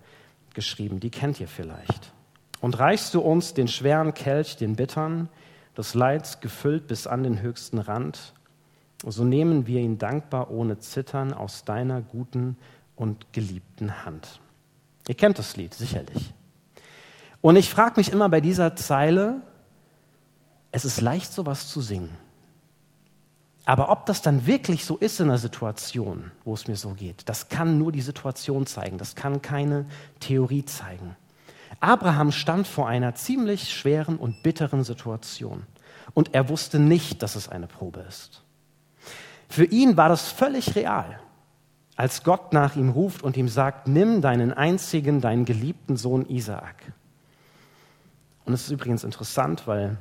geschrieben, 0.53 0.99
die 0.99 1.11
kennt 1.11 1.39
ihr 1.39 1.47
vielleicht. 1.47 2.13
Und 2.59 2.79
reichst 2.79 3.13
du 3.13 3.21
uns 3.21 3.53
den 3.53 3.67
schweren 3.67 4.13
Kelch, 4.13 4.57
den 4.57 4.75
bittern, 4.75 5.29
des 5.77 5.93
Leids 5.93 6.39
gefüllt 6.39 6.87
bis 6.87 7.05
an 7.05 7.21
den 7.23 7.41
höchsten 7.41 7.77
Rand, 7.77 8.33
so 9.05 9.23
nehmen 9.23 9.67
wir 9.67 9.79
ihn 9.79 9.99
dankbar 9.99 10.49
ohne 10.49 10.79
Zittern 10.79 11.33
aus 11.33 11.65
deiner 11.65 12.01
guten 12.01 12.57
und 12.95 13.31
geliebten 13.31 14.03
Hand. 14.03 14.39
Ihr 15.07 15.15
kennt 15.15 15.37
das 15.37 15.55
Lied 15.55 15.75
sicherlich. 15.75 16.33
Und 17.47 17.55
ich 17.55 17.69
frage 17.69 17.93
mich 17.95 18.11
immer 18.11 18.27
bei 18.27 18.41
dieser 18.41 18.75
Zeile, 18.75 19.41
es 20.73 20.83
ist 20.83 20.99
leicht, 20.99 21.31
sowas 21.31 21.69
zu 21.69 21.79
singen. 21.79 22.09
Aber 23.63 23.89
ob 23.89 24.05
das 24.05 24.21
dann 24.21 24.45
wirklich 24.45 24.83
so 24.83 24.97
ist 24.97 25.21
in 25.21 25.29
einer 25.29 25.37
Situation, 25.37 26.31
wo 26.43 26.55
es 26.55 26.67
mir 26.67 26.75
so 26.75 26.89
geht, 26.89 27.29
das 27.29 27.47
kann 27.47 27.77
nur 27.77 27.93
die 27.93 28.01
Situation 28.01 28.65
zeigen, 28.65 28.97
das 28.97 29.15
kann 29.15 29.41
keine 29.41 29.85
Theorie 30.19 30.65
zeigen. 30.65 31.15
Abraham 31.79 32.33
stand 32.33 32.67
vor 32.67 32.89
einer 32.89 33.15
ziemlich 33.15 33.73
schweren 33.73 34.17
und 34.17 34.43
bitteren 34.43 34.83
Situation 34.83 35.63
und 36.13 36.33
er 36.35 36.49
wusste 36.49 36.79
nicht, 36.79 37.23
dass 37.23 37.37
es 37.37 37.47
eine 37.47 37.67
Probe 37.67 38.01
ist. 38.01 38.43
Für 39.47 39.63
ihn 39.63 39.95
war 39.95 40.09
das 40.09 40.29
völlig 40.29 40.75
real, 40.75 41.17
als 41.95 42.25
Gott 42.25 42.51
nach 42.51 42.75
ihm 42.75 42.89
ruft 42.89 43.23
und 43.23 43.37
ihm 43.37 43.47
sagt, 43.47 43.87
nimm 43.87 44.21
deinen 44.21 44.51
einzigen, 44.51 45.21
deinen 45.21 45.45
geliebten 45.45 45.95
Sohn 45.95 46.25
Isaak. 46.25 46.91
Und 48.47 48.53
es 48.53 48.63
ist 48.63 48.71
übrigens 48.71 49.03
interessant, 49.03 49.67
weil 49.67 49.97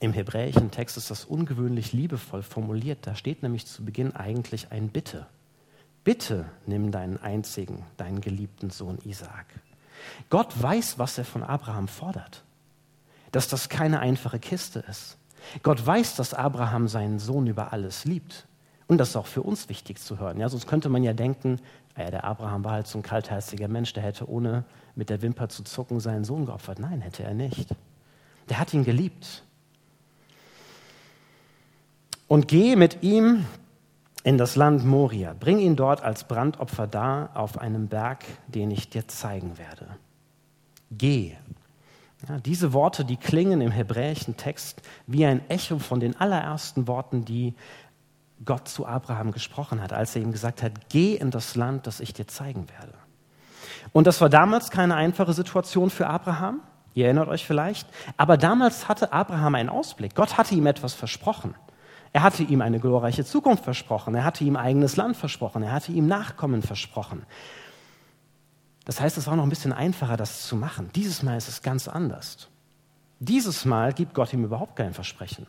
im 0.00 0.12
hebräischen 0.12 0.72
Text 0.72 0.96
ist 0.96 1.08
das 1.08 1.24
ungewöhnlich 1.24 1.92
liebevoll 1.92 2.42
formuliert. 2.42 3.06
Da 3.06 3.14
steht 3.14 3.44
nämlich 3.44 3.64
zu 3.64 3.84
Beginn 3.84 4.16
eigentlich 4.16 4.72
ein 4.72 4.88
Bitte. 4.88 5.26
Bitte 6.02 6.46
nimm 6.66 6.90
deinen 6.90 7.16
einzigen, 7.18 7.86
deinen 7.96 8.20
geliebten 8.20 8.70
Sohn 8.70 8.98
Isaak. 9.04 9.46
Gott 10.30 10.60
weiß, 10.60 10.98
was 10.98 11.16
er 11.16 11.24
von 11.24 11.44
Abraham 11.44 11.86
fordert. 11.86 12.42
Dass 13.30 13.46
das 13.46 13.68
keine 13.68 14.00
einfache 14.00 14.40
Kiste 14.40 14.80
ist. 14.90 15.16
Gott 15.62 15.86
weiß, 15.86 16.16
dass 16.16 16.34
Abraham 16.34 16.88
seinen 16.88 17.20
Sohn 17.20 17.46
über 17.46 17.72
alles 17.72 18.04
liebt. 18.04 18.48
Und 18.88 18.98
das 18.98 19.10
ist 19.10 19.16
auch 19.16 19.28
für 19.28 19.42
uns 19.42 19.68
wichtig 19.68 20.00
zu 20.00 20.18
hören. 20.18 20.40
Ja, 20.40 20.48
sonst 20.48 20.66
könnte 20.66 20.88
man 20.88 21.04
ja 21.04 21.12
denken, 21.12 21.60
ja, 22.02 22.10
der 22.10 22.24
Abraham 22.24 22.64
war 22.64 22.72
halt 22.72 22.86
so 22.86 22.98
ein 22.98 23.02
kaltherziger 23.02 23.68
Mensch, 23.68 23.92
der 23.92 24.02
hätte 24.02 24.28
ohne 24.28 24.64
mit 24.94 25.10
der 25.10 25.22
Wimper 25.22 25.48
zu 25.48 25.62
zucken 25.62 26.00
seinen 26.00 26.24
Sohn 26.24 26.46
geopfert. 26.46 26.78
Nein, 26.78 27.00
hätte 27.00 27.22
er 27.22 27.34
nicht. 27.34 27.74
Der 28.48 28.58
hat 28.58 28.74
ihn 28.74 28.84
geliebt. 28.84 29.44
Und 32.26 32.48
geh 32.48 32.76
mit 32.76 33.02
ihm 33.02 33.44
in 34.22 34.38
das 34.38 34.56
Land 34.56 34.84
Moria. 34.84 35.34
Bring 35.38 35.58
ihn 35.58 35.76
dort 35.76 36.02
als 36.02 36.24
Brandopfer 36.24 36.86
dar 36.86 37.30
auf 37.34 37.58
einem 37.58 37.88
Berg, 37.88 38.24
den 38.48 38.70
ich 38.70 38.90
dir 38.90 39.08
zeigen 39.08 39.58
werde. 39.58 39.86
Geh. 40.90 41.36
Ja, 42.28 42.38
diese 42.38 42.72
Worte, 42.72 43.04
die 43.04 43.16
klingen 43.16 43.60
im 43.60 43.70
hebräischen 43.70 44.36
Text 44.36 44.82
wie 45.06 45.24
ein 45.24 45.48
Echo 45.48 45.78
von 45.78 46.00
den 46.00 46.20
allerersten 46.20 46.86
Worten, 46.86 47.24
die 47.24 47.54
Gott 48.44 48.68
zu 48.68 48.86
Abraham 48.86 49.32
gesprochen 49.32 49.82
hat, 49.82 49.92
als 49.92 50.16
er 50.16 50.22
ihm 50.22 50.32
gesagt 50.32 50.62
hat, 50.62 50.88
geh 50.88 51.14
in 51.14 51.30
das 51.30 51.56
Land, 51.56 51.86
das 51.86 52.00
ich 52.00 52.12
dir 52.12 52.26
zeigen 52.26 52.68
werde. 52.68 52.94
Und 53.92 54.06
das 54.06 54.20
war 54.20 54.28
damals 54.28 54.70
keine 54.70 54.94
einfache 54.94 55.32
Situation 55.32 55.90
für 55.90 56.06
Abraham, 56.06 56.60
ihr 56.94 57.06
erinnert 57.06 57.28
euch 57.28 57.46
vielleicht, 57.46 57.88
aber 58.16 58.36
damals 58.36 58.88
hatte 58.88 59.12
Abraham 59.12 59.54
einen 59.54 59.68
Ausblick. 59.68 60.14
Gott 60.14 60.38
hatte 60.38 60.54
ihm 60.54 60.66
etwas 60.66 60.94
versprochen. 60.94 61.54
Er 62.12 62.22
hatte 62.22 62.42
ihm 62.42 62.60
eine 62.60 62.80
glorreiche 62.80 63.24
Zukunft 63.24 63.64
versprochen, 63.64 64.14
er 64.14 64.24
hatte 64.24 64.42
ihm 64.42 64.56
eigenes 64.56 64.96
Land 64.96 65.16
versprochen, 65.16 65.62
er 65.62 65.72
hatte 65.72 65.92
ihm 65.92 66.08
Nachkommen 66.08 66.62
versprochen. 66.62 67.24
Das 68.84 69.00
heißt, 69.00 69.16
es 69.18 69.26
war 69.28 69.36
noch 69.36 69.44
ein 69.44 69.50
bisschen 69.50 69.72
einfacher, 69.72 70.16
das 70.16 70.46
zu 70.46 70.56
machen. 70.56 70.90
Dieses 70.94 71.22
Mal 71.22 71.36
ist 71.36 71.48
es 71.48 71.62
ganz 71.62 71.86
anders. 71.86 72.48
Dieses 73.20 73.64
Mal 73.64 73.92
gibt 73.92 74.14
Gott 74.14 74.32
ihm 74.32 74.44
überhaupt 74.44 74.74
kein 74.76 74.94
Versprechen. 74.94 75.46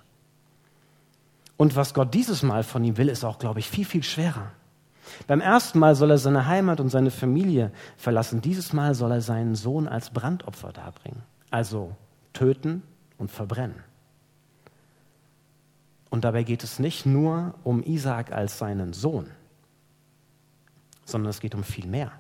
Und 1.61 1.75
was 1.75 1.93
Gott 1.93 2.15
dieses 2.15 2.41
Mal 2.41 2.63
von 2.63 2.83
ihm 2.83 2.97
will, 2.97 3.07
ist 3.07 3.23
auch, 3.23 3.37
glaube 3.37 3.59
ich, 3.59 3.69
viel, 3.69 3.85
viel 3.85 4.01
schwerer. 4.01 4.51
Beim 5.27 5.41
ersten 5.41 5.77
Mal 5.77 5.93
soll 5.93 6.09
er 6.09 6.17
seine 6.17 6.47
Heimat 6.47 6.79
und 6.79 6.89
seine 6.89 7.11
Familie 7.11 7.71
verlassen. 7.97 8.41
Dieses 8.41 8.73
Mal 8.73 8.95
soll 8.95 9.11
er 9.11 9.21
seinen 9.21 9.53
Sohn 9.53 9.87
als 9.87 10.09
Brandopfer 10.09 10.73
darbringen. 10.73 11.21
Also 11.51 11.95
töten 12.33 12.81
und 13.19 13.29
verbrennen. 13.29 13.75
Und 16.09 16.23
dabei 16.23 16.41
geht 16.41 16.63
es 16.63 16.79
nicht 16.79 17.05
nur 17.05 17.53
um 17.63 17.83
Isaak 17.83 18.31
als 18.31 18.57
seinen 18.57 18.93
Sohn, 18.93 19.29
sondern 21.05 21.29
es 21.29 21.41
geht 21.41 21.53
um 21.53 21.63
viel 21.63 21.85
mehr, 21.85 22.11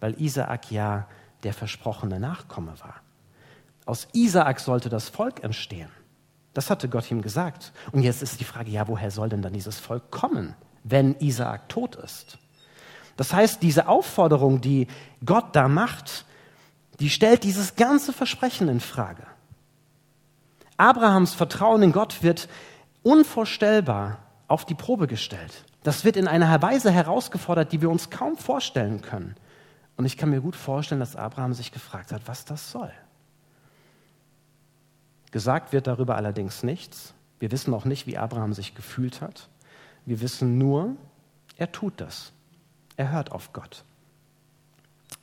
weil 0.00 0.20
Isaak 0.20 0.70
ja 0.70 1.08
der 1.44 1.54
versprochene 1.54 2.20
Nachkomme 2.20 2.78
war. 2.80 2.96
Aus 3.86 4.06
Isaak 4.12 4.60
sollte 4.60 4.90
das 4.90 5.08
Volk 5.08 5.42
entstehen. 5.42 5.88
Das 6.54 6.70
hatte 6.70 6.88
Gott 6.88 7.10
ihm 7.10 7.22
gesagt. 7.22 7.72
Und 7.92 8.02
jetzt 8.02 8.22
ist 8.22 8.40
die 8.40 8.44
Frage, 8.44 8.70
ja, 8.70 8.88
woher 8.88 9.10
soll 9.10 9.28
denn 9.28 9.42
dann 9.42 9.52
dieses 9.52 9.78
Volk 9.78 10.10
kommen, 10.10 10.54
wenn 10.84 11.14
Isaak 11.18 11.68
tot 11.68 11.96
ist? 11.96 12.38
Das 13.16 13.32
heißt, 13.32 13.62
diese 13.62 13.88
Aufforderung, 13.88 14.60
die 14.60 14.86
Gott 15.24 15.54
da 15.54 15.68
macht, 15.68 16.24
die 17.00 17.10
stellt 17.10 17.44
dieses 17.44 17.76
ganze 17.76 18.12
Versprechen 18.12 18.68
in 18.68 18.80
Frage. 18.80 19.24
Abrahams 20.76 21.34
Vertrauen 21.34 21.82
in 21.82 21.92
Gott 21.92 22.22
wird 22.22 22.48
unvorstellbar 23.02 24.18
auf 24.48 24.64
die 24.64 24.74
Probe 24.74 25.06
gestellt. 25.06 25.64
Das 25.82 26.04
wird 26.04 26.16
in 26.16 26.28
einer 26.28 26.62
Weise 26.62 26.90
herausgefordert, 26.90 27.72
die 27.72 27.80
wir 27.80 27.90
uns 27.90 28.10
kaum 28.10 28.36
vorstellen 28.36 29.00
können. 29.00 29.34
Und 29.96 30.04
ich 30.04 30.16
kann 30.16 30.30
mir 30.30 30.40
gut 30.40 30.56
vorstellen, 30.56 31.00
dass 31.00 31.16
Abraham 31.16 31.52
sich 31.54 31.72
gefragt 31.72 32.12
hat, 32.12 32.22
was 32.26 32.44
das 32.44 32.70
soll. 32.70 32.90
Gesagt 35.32 35.72
wird 35.72 35.88
darüber 35.88 36.14
allerdings 36.16 36.62
nichts. 36.62 37.14
Wir 37.40 37.50
wissen 37.50 37.74
auch 37.74 37.84
nicht, 37.84 38.06
wie 38.06 38.18
Abraham 38.18 38.52
sich 38.52 38.76
gefühlt 38.76 39.20
hat. 39.20 39.48
Wir 40.06 40.20
wissen 40.20 40.58
nur, 40.58 40.94
er 41.56 41.72
tut 41.72 41.94
das. 41.96 42.32
Er 42.96 43.10
hört 43.10 43.32
auf 43.32 43.52
Gott. 43.52 43.84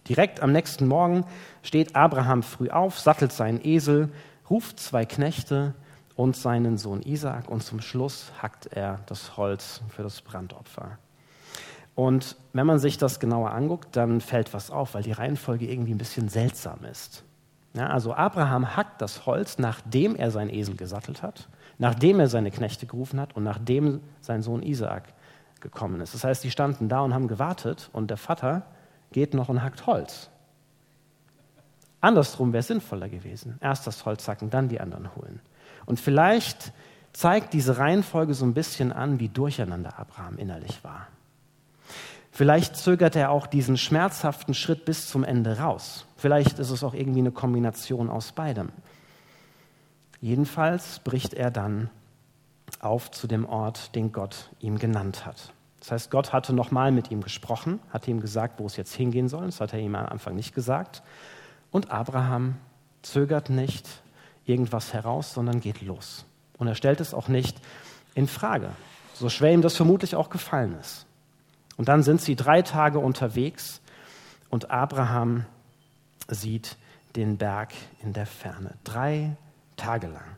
Direkt 0.09 0.41
am 0.41 0.51
nächsten 0.51 0.87
Morgen 0.87 1.25
steht 1.61 1.95
Abraham 1.95 2.43
früh 2.43 2.69
auf, 2.69 2.99
sattelt 2.99 3.31
seinen 3.31 3.63
Esel, 3.63 4.11
ruft 4.49 4.79
zwei 4.79 5.05
Knechte 5.05 5.75
und 6.15 6.35
seinen 6.35 6.77
Sohn 6.77 7.03
Isaak 7.03 7.47
und 7.47 7.63
zum 7.63 7.79
Schluss 7.79 8.31
hackt 8.41 8.65
er 8.73 8.99
das 9.05 9.37
Holz 9.37 9.81
für 9.89 10.01
das 10.01 10.21
Brandopfer. 10.21 10.97
Und 11.93 12.35
wenn 12.53 12.65
man 12.65 12.79
sich 12.79 12.97
das 12.97 13.19
genauer 13.19 13.51
anguckt, 13.51 13.95
dann 13.95 14.21
fällt 14.21 14.53
was 14.53 14.71
auf, 14.71 14.95
weil 14.95 15.03
die 15.03 15.11
Reihenfolge 15.11 15.69
irgendwie 15.69 15.93
ein 15.93 15.97
bisschen 15.99 16.29
seltsam 16.29 16.83
ist. 16.85 17.23
Ja, 17.73 17.88
also 17.88 18.13
Abraham 18.13 18.75
hackt 18.75 19.01
das 19.01 19.25
Holz, 19.25 19.59
nachdem 19.59 20.15
er 20.15 20.31
seinen 20.31 20.49
Esel 20.49 20.75
gesattelt 20.75 21.21
hat, 21.21 21.47
nachdem 21.77 22.19
er 22.19 22.27
seine 22.27 22.51
Knechte 22.51 22.88
gerufen 22.88 23.19
hat 23.19 23.35
und 23.35 23.43
nachdem 23.43 24.01
sein 24.21 24.41
Sohn 24.41 24.63
Isaak 24.63 25.13
gekommen 25.61 26.01
ist. 26.01 26.13
Das 26.13 26.23
heißt, 26.23 26.43
die 26.43 26.51
standen 26.51 26.89
da 26.89 27.01
und 27.01 27.13
haben 27.13 27.27
gewartet 27.27 27.89
und 27.93 28.09
der 28.09 28.17
Vater 28.17 28.63
geht 29.11 29.33
noch 29.33 29.49
und 29.49 29.61
hackt 29.61 29.85
Holz. 29.85 30.29
Andersrum 32.01 32.53
wäre 32.53 32.61
es 32.61 32.67
sinnvoller 32.67 33.09
gewesen. 33.09 33.57
Erst 33.61 33.85
das 33.85 34.05
Holz 34.05 34.27
hacken, 34.27 34.49
dann 34.49 34.69
die 34.69 34.79
anderen 34.79 35.15
holen. 35.15 35.41
Und 35.85 35.99
vielleicht 35.99 36.71
zeigt 37.13 37.53
diese 37.53 37.77
Reihenfolge 37.77 38.33
so 38.33 38.45
ein 38.45 38.53
bisschen 38.53 38.91
an, 38.91 39.19
wie 39.19 39.29
durcheinander 39.29 39.99
Abraham 39.99 40.38
innerlich 40.38 40.83
war. 40.83 41.07
Vielleicht 42.39 42.77
zögert 42.77 43.17
er 43.17 43.31
auch 43.31 43.48
diesen 43.48 43.75
schmerzhaften 43.75 44.53
Schritt 44.53 44.86
bis 44.86 45.10
zum 45.10 45.25
Ende 45.25 45.58
raus. 45.58 46.05
Vielleicht 46.15 46.58
ist 46.58 46.69
es 46.69 46.86
auch 46.86 46.93
irgendwie 46.93 47.19
eine 47.19 47.34
Kombination 47.34 48.10
aus 48.10 48.31
beidem. 48.31 48.69
Jedenfalls 50.22 51.00
bricht 51.00 51.34
er 51.34 51.51
dann 51.51 51.89
auf 52.79 53.12
zu 53.12 53.27
dem 53.27 53.46
Ort, 53.46 53.93
den 53.93 54.13
Gott 54.13 54.51
ihm 54.62 54.79
genannt 54.79 55.25
hat. 55.25 55.51
Das 55.81 55.91
heißt, 55.91 56.12
Gott 56.12 56.31
hatte 56.31 56.53
nochmal 56.53 56.93
mit 56.93 57.12
ihm 57.12 57.22
gesprochen, 57.22 57.81
hatte 57.91 58.10
ihm 58.10 58.22
gesagt, 58.22 58.62
wo 58.62 58.67
es 58.67 58.77
jetzt 58.77 58.93
hingehen 58.93 59.27
soll. 59.27 59.48
Das 59.48 59.60
hat 59.60 59.74
er 59.74 59.79
ihm 59.79 59.96
am 59.96 60.05
Anfang 60.05 60.38
nicht 60.38 60.55
gesagt. 60.55 61.03
Und 61.72 61.91
Abraham 61.91 62.55
zögert 63.01 63.50
nicht 63.50 63.86
irgendwas 64.46 64.93
heraus, 64.93 65.34
sondern 65.34 65.60
geht 65.60 65.81
los. 65.81 66.24
Und 66.58 66.69
er 66.69 66.75
stellt 66.75 67.01
es 67.01 67.13
auch 67.13 67.27
nicht 67.27 67.58
in 68.15 68.27
Frage, 68.27 68.69
so 69.13 69.27
schwer 69.27 69.51
ihm 69.51 69.62
das 69.62 69.75
vermutlich 69.75 70.15
auch 70.15 70.29
gefallen 70.29 70.77
ist. 70.79 71.05
Und 71.79 71.88
dann 71.88 72.03
sind 72.03 72.19
sie 72.19 72.36
drei 72.36 72.62
Tage 72.62 73.00
unterwegs 73.00 73.79
und 74.50 74.69
Abraham 74.69 75.45
sieht 76.27 76.75
den 77.15 77.38
Berg 77.38 77.71
in 78.03 78.12
der 78.12 78.25
Ferne. 78.25 78.74
Drei 78.83 79.38
Tage 79.77 80.07
lang. 80.07 80.36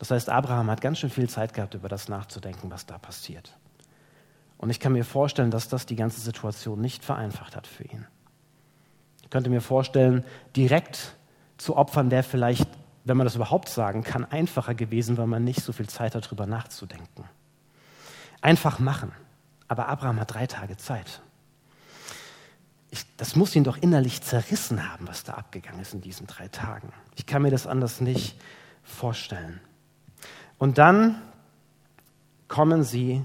Das 0.00 0.10
heißt, 0.10 0.28
Abraham 0.28 0.68
hat 0.68 0.80
ganz 0.80 0.98
schön 0.98 1.10
viel 1.10 1.28
Zeit 1.28 1.54
gehabt, 1.54 1.74
über 1.74 1.88
das 1.88 2.08
nachzudenken, 2.08 2.72
was 2.72 2.86
da 2.86 2.98
passiert. 2.98 3.56
Und 4.56 4.70
ich 4.70 4.80
kann 4.80 4.94
mir 4.94 5.04
vorstellen, 5.04 5.52
dass 5.52 5.68
das 5.68 5.86
die 5.86 5.94
ganze 5.94 6.20
Situation 6.20 6.80
nicht 6.80 7.04
vereinfacht 7.04 7.54
hat 7.54 7.68
für 7.68 7.84
ihn. 7.84 8.04
Ich 9.22 9.30
könnte 9.30 9.50
mir 9.50 9.60
vorstellen, 9.60 10.24
direkt 10.56 11.14
zu 11.56 11.76
opfern 11.76 12.10
wäre 12.10 12.24
vielleicht, 12.24 12.68
wenn 13.04 13.16
man 13.16 13.26
das 13.26 13.36
überhaupt 13.36 13.68
sagen 13.68 14.02
kann, 14.02 14.24
einfacher 14.24 14.74
gewesen, 14.74 15.18
weil 15.18 15.28
man 15.28 15.44
nicht 15.44 15.62
so 15.62 15.72
viel 15.72 15.88
Zeit 15.88 16.16
hat, 16.16 16.26
darüber 16.26 16.46
nachzudenken. 16.46 17.22
Einfach 18.40 18.80
machen. 18.80 19.12
Aber 19.68 19.88
Abraham 19.88 20.18
hat 20.18 20.34
drei 20.34 20.46
Tage 20.46 20.76
Zeit. 20.76 21.20
Ich, 22.90 23.04
das 23.16 23.36
muss 23.36 23.54
ihn 23.54 23.64
doch 23.64 23.76
innerlich 23.76 24.22
zerrissen 24.22 24.90
haben, 24.90 25.06
was 25.06 25.24
da 25.24 25.34
abgegangen 25.34 25.80
ist 25.80 25.92
in 25.92 26.00
diesen 26.00 26.26
drei 26.26 26.48
Tagen. 26.48 26.92
Ich 27.16 27.26
kann 27.26 27.42
mir 27.42 27.50
das 27.50 27.66
anders 27.66 28.00
nicht 28.00 28.40
vorstellen. 28.82 29.60
Und 30.56 30.78
dann 30.78 31.20
kommen 32.48 32.82
sie 32.82 33.24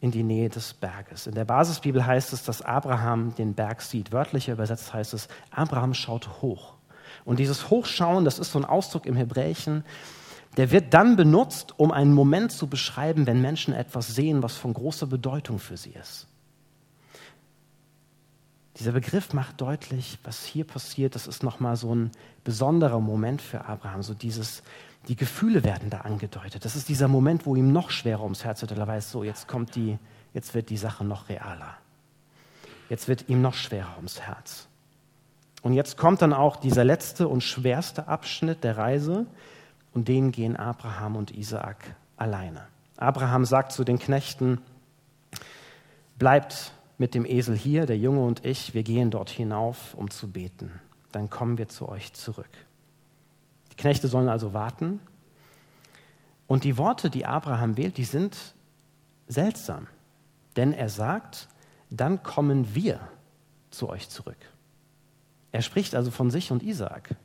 in 0.00 0.10
die 0.10 0.24
Nähe 0.24 0.50
des 0.50 0.74
Berges. 0.74 1.26
In 1.26 1.34
der 1.34 1.46
Basisbibel 1.46 2.04
heißt 2.04 2.32
es, 2.32 2.42
dass 2.42 2.60
Abraham 2.60 3.34
den 3.36 3.54
Berg 3.54 3.80
sieht. 3.80 4.12
Wörtlicher 4.12 4.52
übersetzt 4.52 4.92
heißt 4.92 5.14
es, 5.14 5.28
Abraham 5.50 5.94
schaut 5.94 6.42
hoch. 6.42 6.74
Und 7.24 7.38
dieses 7.38 7.70
Hochschauen, 7.70 8.24
das 8.24 8.38
ist 8.38 8.52
so 8.52 8.58
ein 8.58 8.66
Ausdruck 8.66 9.06
im 9.06 9.16
Hebräischen, 9.16 9.84
der 10.56 10.70
wird 10.70 10.94
dann 10.94 11.16
benutzt, 11.16 11.78
um 11.78 11.90
einen 11.90 12.12
Moment 12.12 12.52
zu 12.52 12.68
beschreiben, 12.68 13.26
wenn 13.26 13.40
Menschen 13.40 13.74
etwas 13.74 14.14
sehen, 14.14 14.42
was 14.42 14.56
von 14.56 14.72
großer 14.72 15.06
Bedeutung 15.06 15.58
für 15.58 15.76
sie 15.76 15.90
ist. 15.90 16.26
Dieser 18.78 18.92
Begriff 18.92 19.32
macht 19.32 19.60
deutlich, 19.60 20.18
was 20.24 20.44
hier 20.44 20.64
passiert. 20.64 21.14
Das 21.14 21.26
ist 21.26 21.42
nochmal 21.42 21.76
so 21.76 21.94
ein 21.94 22.10
besonderer 22.42 23.00
Moment 23.00 23.40
für 23.40 23.64
Abraham. 23.66 24.02
So 24.02 24.14
dieses, 24.14 24.62
die 25.06 25.16
Gefühle 25.16 25.62
werden 25.62 25.90
da 25.90 25.98
angedeutet. 25.98 26.64
Das 26.64 26.74
ist 26.74 26.88
dieser 26.88 27.06
Moment, 27.06 27.46
wo 27.46 27.54
ihm 27.54 27.72
noch 27.72 27.90
schwerer 27.90 28.24
ums 28.24 28.44
Herz 28.44 28.62
wird, 28.62 28.72
er 28.72 28.86
weiß, 28.86 29.10
so, 29.10 29.22
jetzt 29.22 29.46
kommt 29.46 29.76
die, 29.76 29.98
jetzt 30.32 30.54
wird 30.54 30.70
die 30.70 30.76
Sache 30.76 31.04
noch 31.04 31.28
realer. 31.28 31.76
Jetzt 32.88 33.06
wird 33.06 33.28
ihm 33.28 33.42
noch 33.42 33.54
schwerer 33.54 33.96
ums 33.96 34.20
Herz. 34.20 34.66
Und 35.62 35.72
jetzt 35.72 35.96
kommt 35.96 36.20
dann 36.20 36.32
auch 36.32 36.56
dieser 36.56 36.84
letzte 36.84 37.28
und 37.28 37.42
schwerste 37.42 38.08
Abschnitt 38.08 38.64
der 38.64 38.76
Reise 38.76 39.26
und 39.94 40.08
den 40.08 40.32
gehen 40.32 40.56
Abraham 40.56 41.16
und 41.16 41.30
Isaak 41.30 41.94
alleine. 42.16 42.66
Abraham 42.96 43.44
sagt 43.44 43.72
zu 43.72 43.84
den 43.84 43.98
Knechten, 43.98 44.60
bleibt 46.18 46.72
mit 46.98 47.14
dem 47.14 47.24
Esel 47.24 47.56
hier, 47.56 47.86
der 47.86 47.98
Junge 47.98 48.24
und 48.24 48.44
ich, 48.44 48.74
wir 48.74 48.82
gehen 48.82 49.10
dort 49.10 49.30
hinauf, 49.30 49.94
um 49.94 50.10
zu 50.10 50.30
beten. 50.30 50.70
Dann 51.12 51.30
kommen 51.30 51.58
wir 51.58 51.68
zu 51.68 51.88
euch 51.88 52.12
zurück. 52.12 52.50
Die 53.72 53.76
Knechte 53.76 54.08
sollen 54.08 54.28
also 54.28 54.52
warten. 54.52 55.00
Und 56.46 56.64
die 56.64 56.76
Worte, 56.76 57.10
die 57.10 57.26
Abraham 57.26 57.76
wählt, 57.76 57.96
die 57.96 58.04
sind 58.04 58.36
seltsam. 59.26 59.86
Denn 60.56 60.72
er 60.72 60.88
sagt, 60.88 61.48
dann 61.90 62.22
kommen 62.22 62.74
wir 62.74 63.00
zu 63.70 63.88
euch 63.88 64.08
zurück. 64.08 64.36
Er 65.52 65.62
spricht 65.62 65.94
also 65.94 66.10
von 66.10 66.30
sich 66.30 66.52
und 66.52 66.62
Isaak. 66.62 67.16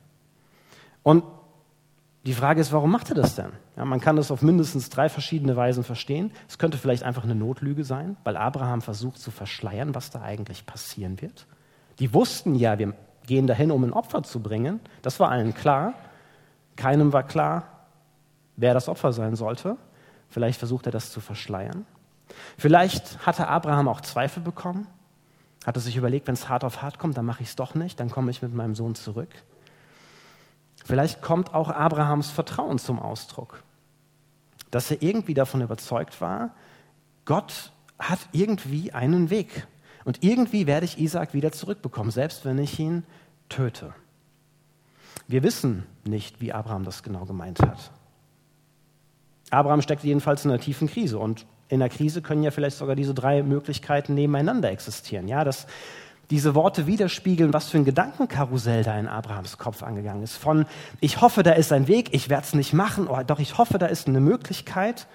Und 1.02 1.24
die 2.26 2.34
Frage 2.34 2.60
ist, 2.60 2.72
warum 2.72 2.90
macht 2.90 3.08
er 3.08 3.14
das 3.14 3.34
denn? 3.34 3.52
Ja, 3.76 3.84
man 3.84 4.00
kann 4.00 4.16
das 4.16 4.30
auf 4.30 4.42
mindestens 4.42 4.90
drei 4.90 5.08
verschiedene 5.08 5.56
Weisen 5.56 5.84
verstehen. 5.84 6.32
Es 6.48 6.58
könnte 6.58 6.76
vielleicht 6.76 7.02
einfach 7.02 7.24
eine 7.24 7.34
Notlüge 7.34 7.82
sein, 7.84 8.16
weil 8.24 8.36
Abraham 8.36 8.82
versucht 8.82 9.18
zu 9.18 9.30
verschleiern, 9.30 9.94
was 9.94 10.10
da 10.10 10.20
eigentlich 10.20 10.66
passieren 10.66 11.20
wird. 11.22 11.46
Die 11.98 12.12
wussten 12.12 12.54
ja, 12.54 12.78
wir 12.78 12.94
gehen 13.26 13.46
dahin, 13.46 13.70
um 13.70 13.84
ein 13.84 13.92
Opfer 13.92 14.22
zu 14.22 14.40
bringen. 14.40 14.80
Das 15.00 15.18
war 15.18 15.30
allen 15.30 15.54
klar. 15.54 15.94
Keinem 16.76 17.12
war 17.12 17.22
klar, 17.22 17.64
wer 18.56 18.74
das 18.74 18.88
Opfer 18.88 19.12
sein 19.12 19.34
sollte. 19.34 19.76
Vielleicht 20.28 20.58
versucht 20.58 20.86
er 20.86 20.92
das 20.92 21.10
zu 21.12 21.20
verschleiern. 21.20 21.86
Vielleicht 22.58 23.26
hatte 23.26 23.48
Abraham 23.48 23.88
auch 23.88 24.02
Zweifel 24.02 24.42
bekommen, 24.42 24.86
hatte 25.66 25.80
sich 25.80 25.96
überlegt, 25.96 26.28
wenn 26.28 26.34
es 26.34 26.48
hart 26.48 26.64
auf 26.64 26.82
hart 26.82 26.98
kommt, 26.98 27.16
dann 27.16 27.26
mache 27.26 27.42
ich 27.42 27.48
es 27.48 27.56
doch 27.56 27.74
nicht, 27.74 27.98
dann 27.98 28.10
komme 28.10 28.30
ich 28.30 28.40
mit 28.42 28.54
meinem 28.54 28.74
Sohn 28.74 28.94
zurück. 28.94 29.30
Vielleicht 30.84 31.22
kommt 31.22 31.54
auch 31.54 31.68
Abrahams 31.68 32.30
Vertrauen 32.30 32.78
zum 32.78 32.98
Ausdruck, 32.98 33.62
dass 34.70 34.90
er 34.90 35.02
irgendwie 35.02 35.34
davon 35.34 35.60
überzeugt 35.60 36.20
war, 36.20 36.50
Gott 37.24 37.72
hat 37.98 38.20
irgendwie 38.32 38.92
einen 38.92 39.30
Weg. 39.30 39.66
Und 40.04 40.24
irgendwie 40.24 40.66
werde 40.66 40.86
ich 40.86 40.98
Isaac 40.98 41.34
wieder 41.34 41.52
zurückbekommen, 41.52 42.10
selbst 42.10 42.44
wenn 42.44 42.58
ich 42.58 42.78
ihn 42.78 43.04
töte. 43.48 43.94
Wir 45.28 45.42
wissen 45.42 45.86
nicht, 46.04 46.40
wie 46.40 46.52
Abraham 46.52 46.84
das 46.84 47.02
genau 47.02 47.24
gemeint 47.26 47.60
hat. 47.60 47.92
Abraham 49.50 49.82
steckt 49.82 50.02
jedenfalls 50.02 50.44
in 50.44 50.50
einer 50.50 50.60
tiefen 50.60 50.88
Krise 50.88 51.18
und 51.18 51.46
in 51.68 51.80
der 51.80 51.88
Krise 51.88 52.22
können 52.22 52.42
ja 52.42 52.50
vielleicht 52.50 52.76
sogar 52.76 52.96
diese 52.96 53.14
drei 53.14 53.42
Möglichkeiten 53.42 54.14
nebeneinander 54.14 54.70
existieren. 54.70 55.28
Ja, 55.28 55.44
dass 55.44 55.66
diese 56.30 56.54
Worte 56.54 56.86
widerspiegeln, 56.86 57.52
was 57.52 57.68
für 57.68 57.78
ein 57.78 57.84
Gedankenkarussell 57.84 58.84
da 58.84 58.98
in 58.98 59.08
Abrahams 59.08 59.58
Kopf 59.58 59.82
angegangen 59.82 60.22
ist. 60.22 60.36
Von, 60.36 60.66
ich 61.00 61.20
hoffe, 61.20 61.42
da 61.42 61.52
ist 61.52 61.72
ein 61.72 61.88
Weg, 61.88 62.14
ich 62.14 62.28
werde 62.28 62.44
es 62.44 62.54
nicht 62.54 62.72
machen, 62.72 63.08
oder 63.08 63.24
doch, 63.24 63.40
ich 63.40 63.58
hoffe, 63.58 63.78
da 63.78 63.86
ist 63.86 64.06
eine 64.06 64.20
Möglichkeit. 64.20 65.08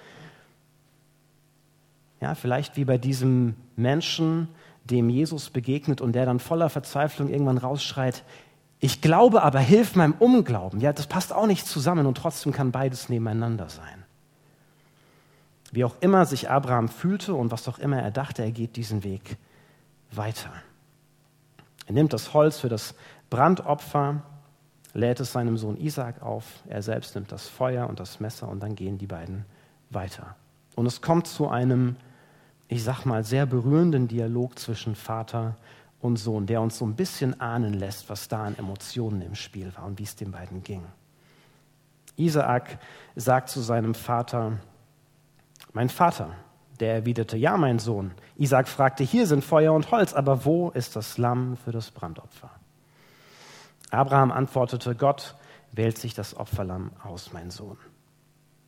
Ja, 2.20 2.34
vielleicht 2.34 2.76
wie 2.76 2.84
bei 2.84 2.98
diesem 2.98 3.56
Menschen, 3.76 4.48
dem 4.84 5.08
Jesus 5.08 5.50
begegnet 5.50 6.00
und 6.00 6.12
der 6.12 6.26
dann 6.26 6.38
voller 6.38 6.68
Verzweiflung 6.68 7.28
irgendwann 7.28 7.58
rausschreit, 7.58 8.22
ich 8.78 9.00
glaube 9.00 9.42
aber, 9.42 9.58
hilf 9.58 9.96
meinem 9.96 10.14
Unglauben. 10.18 10.80
Ja, 10.80 10.92
das 10.92 11.06
passt 11.06 11.32
auch 11.32 11.46
nicht 11.46 11.66
zusammen 11.66 12.06
und 12.06 12.18
trotzdem 12.18 12.52
kann 12.52 12.72
beides 12.72 13.08
nebeneinander 13.08 13.70
sein. 13.70 14.04
Wie 15.72 15.84
auch 15.84 15.94
immer 16.00 16.26
sich 16.26 16.50
Abraham 16.50 16.88
fühlte 16.88 17.34
und 17.34 17.50
was 17.50 17.68
auch 17.68 17.78
immer 17.78 18.00
er 18.00 18.10
dachte, 18.10 18.42
er 18.42 18.52
geht 18.52 18.76
diesen 18.76 19.02
Weg 19.02 19.38
weiter. 20.12 20.52
Er 21.86 21.92
nimmt 21.92 22.12
das 22.12 22.34
Holz 22.34 22.58
für 22.58 22.68
das 22.68 22.94
Brandopfer, 23.30 24.22
lädt 24.92 25.20
es 25.20 25.32
seinem 25.32 25.56
Sohn 25.56 25.76
Isaac 25.76 26.22
auf, 26.22 26.44
er 26.68 26.82
selbst 26.82 27.14
nimmt 27.14 27.30
das 27.32 27.48
Feuer 27.48 27.88
und 27.88 28.00
das 28.00 28.20
Messer 28.20 28.48
und 28.48 28.60
dann 28.60 28.74
gehen 28.74 28.98
die 28.98 29.06
beiden 29.06 29.44
weiter. 29.90 30.36
Und 30.74 30.86
es 30.86 31.00
kommt 31.00 31.26
zu 31.26 31.48
einem, 31.48 31.96
ich 32.68 32.82
sag 32.82 33.04
mal, 33.04 33.24
sehr 33.24 33.46
berührenden 33.46 34.08
Dialog 34.08 34.58
zwischen 34.58 34.94
Vater 34.94 35.56
und 36.00 36.16
Sohn, 36.16 36.46
der 36.46 36.60
uns 36.60 36.78
so 36.78 36.86
ein 36.86 36.96
bisschen 36.96 37.40
ahnen 37.40 37.74
lässt, 37.74 38.08
was 38.08 38.28
da 38.28 38.44
an 38.44 38.56
Emotionen 38.58 39.22
im 39.22 39.34
Spiel 39.34 39.72
war 39.76 39.84
und 39.84 39.98
wie 39.98 40.04
es 40.04 40.16
den 40.16 40.32
beiden 40.32 40.62
ging. 40.62 40.82
Isaak 42.16 42.78
sagt 43.14 43.48
zu 43.48 43.60
seinem 43.60 43.94
Vater, 43.94 44.58
mein 45.72 45.88
Vater, 45.88 46.30
der 46.80 46.94
erwiderte, 46.94 47.36
ja, 47.36 47.56
mein 47.56 47.78
Sohn. 47.78 48.12
Isaac 48.36 48.68
fragte, 48.68 49.04
hier 49.04 49.26
sind 49.26 49.44
Feuer 49.44 49.72
und 49.72 49.90
Holz, 49.90 50.12
aber 50.12 50.44
wo 50.44 50.70
ist 50.70 50.96
das 50.96 51.18
Lamm 51.18 51.56
für 51.56 51.72
das 51.72 51.90
Brandopfer? 51.90 52.50
Abraham 53.90 54.32
antwortete, 54.32 54.94
Gott 54.94 55.36
wählt 55.72 55.98
sich 55.98 56.14
das 56.14 56.36
Opferlamm 56.36 56.90
aus, 57.02 57.32
mein 57.32 57.50
Sohn. 57.50 57.76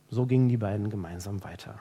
So 0.09 0.25
gingen 0.25 0.49
die 0.49 0.57
beiden 0.57 0.89
gemeinsam 0.89 1.43
weiter. 1.43 1.79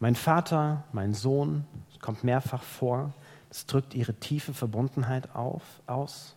Mein 0.00 0.14
Vater, 0.14 0.84
mein 0.92 1.14
Sohn, 1.14 1.64
es 1.90 2.00
kommt 2.00 2.24
mehrfach 2.24 2.62
vor, 2.62 3.12
es 3.50 3.66
drückt 3.66 3.94
ihre 3.94 4.14
tiefe 4.14 4.52
Verbundenheit 4.52 5.34
auf, 5.34 5.62
aus, 5.86 6.36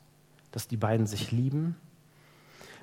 dass 0.51 0.67
die 0.67 0.77
beiden 0.77 1.07
sich 1.07 1.31
lieben. 1.31 1.75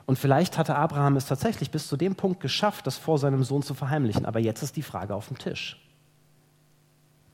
Und 0.07 0.19
vielleicht 0.19 0.57
hatte 0.57 0.77
Abraham 0.77 1.17
es 1.17 1.27
tatsächlich 1.27 1.71
bis 1.71 1.89
zu 1.89 1.97
dem 1.97 2.15
Punkt 2.15 2.41
geschafft, 2.41 2.87
das 2.87 2.97
vor 2.97 3.19
seinem 3.19 3.43
Sohn 3.43 3.63
zu 3.63 3.75
verheimlichen. 3.75 4.25
Aber 4.25 4.39
jetzt 4.39 4.63
ist 4.63 4.77
die 4.77 4.83
Frage 4.83 5.15
auf 5.15 5.29
dem 5.29 5.39
Tisch. 5.39 5.83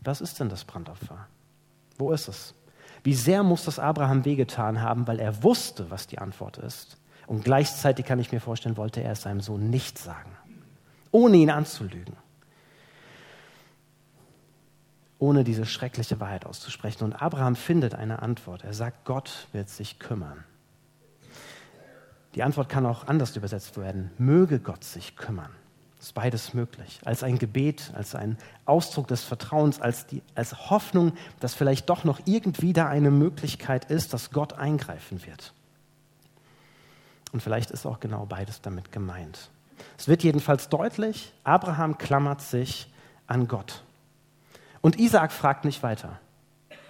Was 0.01 0.21
ist 0.21 0.41
denn 0.41 0.49
das 0.49 0.65
Brandopfer? 0.65 1.27
Wo 1.99 2.13
ist 2.13 2.29
es? 2.29 2.55
Wie 3.05 3.15
sehr 3.15 3.43
muss 3.43 3.65
das 3.65 3.79
Abraham 3.79 4.25
wehgetan 4.25 4.81
haben, 4.81 5.07
weil 5.07 5.21
er 5.21 5.43
wusste, 5.43 5.91
was 5.91 6.07
die 6.07 6.19
Antwort 6.19 6.57
ist. 6.59 6.97
Und 7.27 7.45
gleichzeitig 7.45 8.07
kann 8.07 8.19
ich 8.19 8.33
mir 8.33 8.41
vorstellen, 8.41 8.77
wollte 8.77 9.03
er 9.03 9.13
es 9.13 9.23
seinem 9.23 9.41
Sohn 9.41 9.71
nicht 9.71 9.99
sagen, 9.99 10.31
ohne 11.11 11.37
ihn 11.37 11.51
anzulügen 11.51 12.17
ohne 15.23 15.45
diese 15.45 15.67
schreckliche 15.67 16.19
Wahrheit 16.19 16.45
auszusprechen. 16.45 17.05
Und 17.05 17.15
Abraham 17.15 17.55
findet 17.55 17.95
eine 17.95 18.21
Antwort. 18.23 18.65
Er 18.65 18.75
sagt, 18.75 19.05
Gott 19.05 19.47
wird 19.53 19.69
sich 19.69 20.01
kümmern. 20.01 20.43
Die 22.35 22.43
Antwort 22.43 22.69
kann 22.69 22.87
auch 22.87 23.07
anders 23.07 23.37
übersetzt 23.37 23.77
werden. 23.77 24.11
Möge 24.19 24.59
Gott 24.59 24.85
sich 24.85 25.17
kümmern. 25.17 25.51
Ist 26.01 26.15
beides 26.15 26.53
möglich. 26.55 27.01
Als 27.05 27.23
ein 27.23 27.39
Gebet, 27.39 27.93
als 27.95 28.15
ein 28.15 28.37
Ausdruck 28.65 29.07
des 29.07 29.23
Vertrauens, 29.23 29.81
als, 29.81 30.07
die, 30.07 30.23
als 30.35 30.71
Hoffnung, 30.71 31.13
dass 31.39 31.55
vielleicht 31.55 31.89
doch 31.89 32.05
noch 32.05 32.21
irgendwie 32.25 32.73
da 32.73 32.89
eine 32.89 33.11
Möglichkeit 33.11 33.85
ist, 33.91 34.13
dass 34.13 34.31
Gott 34.31 34.55
eingreifen 34.55 35.25
wird. 35.25 35.53
Und 37.33 37.41
vielleicht 37.41 37.71
ist 37.71 37.87
auch 37.87 38.01
genau 38.01 38.27
beides 38.27 38.61
damit 38.61 38.91
gemeint. 38.91 39.51
Es 39.97 40.09
wird 40.09 40.23
jedenfalls 40.23 40.69
deutlich, 40.69 41.33
Abraham 41.45 41.99
klammert 41.99 42.41
sich 42.41 42.93
an 43.27 43.47
Gott. 43.47 43.85
Und 44.81 44.99
Isaak 44.99 45.33
fragt 45.33 45.65
nicht 45.65 45.83
weiter. 45.83 46.19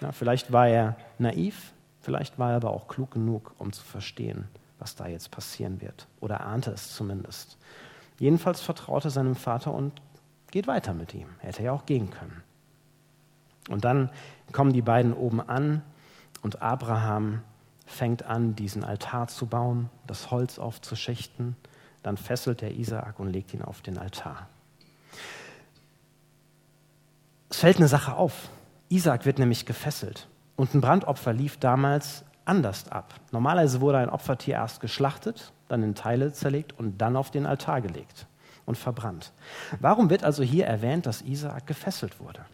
Ja, 0.01 0.11
vielleicht 0.11 0.51
war 0.51 0.67
er 0.67 0.97
naiv, 1.19 1.71
vielleicht 2.01 2.39
war 2.39 2.51
er 2.51 2.55
aber 2.57 2.71
auch 2.71 2.87
klug 2.87 3.11
genug, 3.11 3.53
um 3.57 3.71
zu 3.71 3.83
verstehen, 3.83 4.47
was 4.83 4.95
da 4.95 5.07
jetzt 5.07 5.31
passieren 5.31 5.81
wird. 5.81 6.07
Oder 6.19 6.41
ahnte 6.41 6.71
es 6.71 6.93
zumindest. 6.93 7.57
Jedenfalls 8.19 8.61
vertraute 8.61 9.09
seinem 9.09 9.35
Vater 9.35 9.73
und 9.73 9.93
geht 10.51 10.67
weiter 10.67 10.93
mit 10.93 11.13
ihm. 11.13 11.29
Er 11.39 11.47
hätte 11.47 11.63
ja 11.63 11.71
auch 11.71 11.85
gehen 11.85 12.11
können. 12.11 12.43
Und 13.69 13.85
dann 13.85 14.09
kommen 14.51 14.73
die 14.73 14.81
beiden 14.81 15.13
oben 15.13 15.41
an 15.41 15.81
und 16.41 16.61
Abraham 16.61 17.41
fängt 17.85 18.23
an, 18.23 18.55
diesen 18.55 18.83
Altar 18.83 19.29
zu 19.29 19.45
bauen, 19.45 19.89
das 20.05 20.31
Holz 20.31 20.59
aufzuschichten. 20.59 21.55
Dann 22.01 22.17
fesselt 22.17 22.61
er 22.61 22.71
Isaak 22.71 23.19
und 23.19 23.29
legt 23.29 23.53
ihn 23.53 23.61
auf 23.61 23.81
den 23.81 23.97
Altar. 23.97 24.49
Es 27.49 27.59
fällt 27.59 27.77
eine 27.77 27.87
Sache 27.87 28.15
auf. 28.15 28.49
Isaac 28.89 29.25
wird 29.25 29.39
nämlich 29.39 29.65
gefesselt. 29.65 30.27
Und 30.57 30.73
ein 30.73 30.81
Brandopfer 30.81 31.31
lief 31.31 31.57
damals 31.57 32.25
anders 32.45 32.91
ab. 32.91 33.13
Normalerweise 33.31 33.81
wurde 33.81 33.99
ein 33.99 34.09
Opfertier 34.09 34.55
erst 34.55 34.81
geschlachtet, 34.81 35.51
dann 35.67 35.83
in 35.83 35.95
Teile 35.95 36.33
zerlegt 36.33 36.77
und 36.77 36.97
dann 36.99 37.15
auf 37.15 37.31
den 37.31 37.45
Altar 37.45 37.81
gelegt 37.81 38.27
und 38.65 38.77
verbrannt. 38.77 39.31
Warum 39.79 40.09
wird 40.09 40.23
also 40.23 40.43
hier 40.43 40.65
erwähnt, 40.65 41.05
dass 41.05 41.21
Isaak 41.21 41.67
gefesselt 41.67 42.19
wurde? 42.19 42.45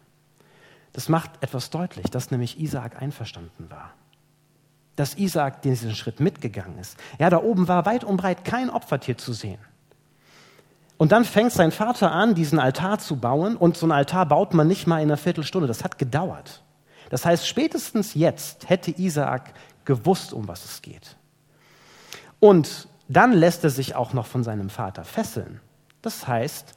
Das 0.92 1.08
macht 1.08 1.30
etwas 1.40 1.70
deutlich, 1.70 2.06
dass 2.10 2.30
nämlich 2.30 2.58
Isaak 2.58 3.00
einverstanden 3.00 3.70
war. 3.70 3.92
Dass 4.96 5.14
Isaak 5.14 5.62
diesen 5.62 5.94
Schritt 5.94 6.20
mitgegangen 6.20 6.78
ist. 6.78 6.96
Ja, 7.18 7.30
da 7.30 7.42
oben 7.42 7.68
war 7.68 7.86
weit 7.86 8.04
und 8.04 8.16
breit 8.16 8.44
kein 8.44 8.70
Opfertier 8.70 9.16
zu 9.16 9.32
sehen. 9.32 9.60
Und 10.98 11.12
dann 11.12 11.24
fängt 11.24 11.52
sein 11.52 11.72
Vater 11.72 12.12
an, 12.12 12.34
diesen 12.34 12.58
Altar 12.58 12.98
zu 12.98 13.16
bauen. 13.16 13.56
Und 13.56 13.76
so 13.76 13.86
einen 13.86 13.92
Altar 13.92 14.26
baut 14.26 14.52
man 14.52 14.66
nicht 14.66 14.86
mal 14.86 14.98
in 14.98 15.08
einer 15.08 15.16
Viertelstunde. 15.16 15.66
Das 15.66 15.82
hat 15.82 15.96
gedauert. 15.98 16.62
Das 17.08 17.24
heißt, 17.24 17.46
spätestens 17.46 18.14
jetzt 18.14 18.68
hätte 18.68 18.90
Isaak 18.90 19.54
gewusst, 19.84 20.32
um 20.32 20.48
was 20.48 20.64
es 20.64 20.82
geht. 20.82 21.16
Und 22.38 22.88
dann 23.08 23.32
lässt 23.32 23.64
er 23.64 23.70
sich 23.70 23.94
auch 23.94 24.12
noch 24.12 24.26
von 24.26 24.44
seinem 24.44 24.70
Vater 24.70 25.04
fesseln. 25.04 25.60
Das 26.00 26.26
heißt, 26.26 26.74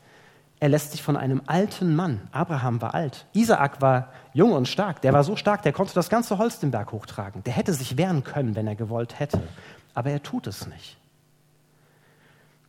er 0.59 0.69
lässt 0.69 0.91
sich 0.91 1.03
von 1.03 1.17
einem 1.17 1.41
alten 1.45 1.95
Mann, 1.95 2.21
Abraham 2.31 2.81
war 2.81 2.93
alt, 2.93 3.25
Isaak 3.33 3.81
war 3.81 4.13
jung 4.33 4.53
und 4.53 4.67
stark, 4.67 5.01
der 5.01 5.11
war 5.11 5.23
so 5.23 5.35
stark, 5.35 5.61
der 5.61 5.73
konnte 5.73 5.93
das 5.93 6.09
ganze 6.09 6.37
Holz 6.37 6.59
den 6.59 6.71
Berg 6.71 6.91
hochtragen. 6.91 7.43
Der 7.43 7.53
hätte 7.53 7.73
sich 7.73 7.97
wehren 7.97 8.23
können, 8.23 8.55
wenn 8.55 8.67
er 8.67 8.75
gewollt 8.75 9.19
hätte. 9.19 9.41
Aber 9.93 10.09
er 10.09 10.23
tut 10.23 10.47
es 10.47 10.65
nicht. 10.67 10.97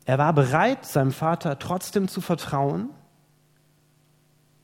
Er 0.07 0.19
war 0.19 0.33
bereit, 0.33 0.85
seinem 0.85 1.13
Vater 1.13 1.59
trotzdem 1.59 2.09
zu 2.09 2.21
vertrauen, 2.21 2.91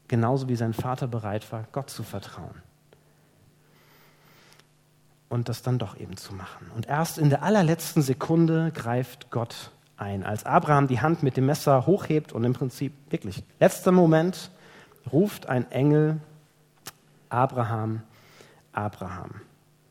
genauso 0.09 0.49
wie 0.49 0.57
sein 0.57 0.75
Vater 0.75 1.07
bereit 1.07 1.51
war, 1.53 1.67
Gott 1.73 1.89
zu 1.89 2.03
vertrauen. 2.03 2.63
Und 5.31 5.49
das 5.49 5.63
dann 5.63 5.79
doch 5.79 5.99
eben 5.99 6.19
zu 6.19 6.35
machen. 6.35 6.71
Und 6.77 6.87
erst 6.87 7.17
in 7.17 7.31
der 7.31 7.43
allerletzten 7.43 8.03
Sekunde 8.03 8.71
greift 8.75 9.31
Gott 9.31 9.71
ein. 9.97 10.23
Als 10.23 10.45
Abraham 10.45 10.87
die 10.87 11.01
Hand 11.01 11.23
mit 11.23 11.39
dem 11.39 11.47
Messer 11.47 11.87
hochhebt 11.87 12.33
und 12.35 12.45
im 12.45 12.53
Prinzip 12.53 12.93
wirklich 13.09 13.43
letzter 13.59 13.93
Moment 13.93 14.51
ruft 15.11 15.49
ein 15.49 15.71
Engel 15.71 16.21
Abraham, 17.31 18.03
Abraham. 18.73 19.31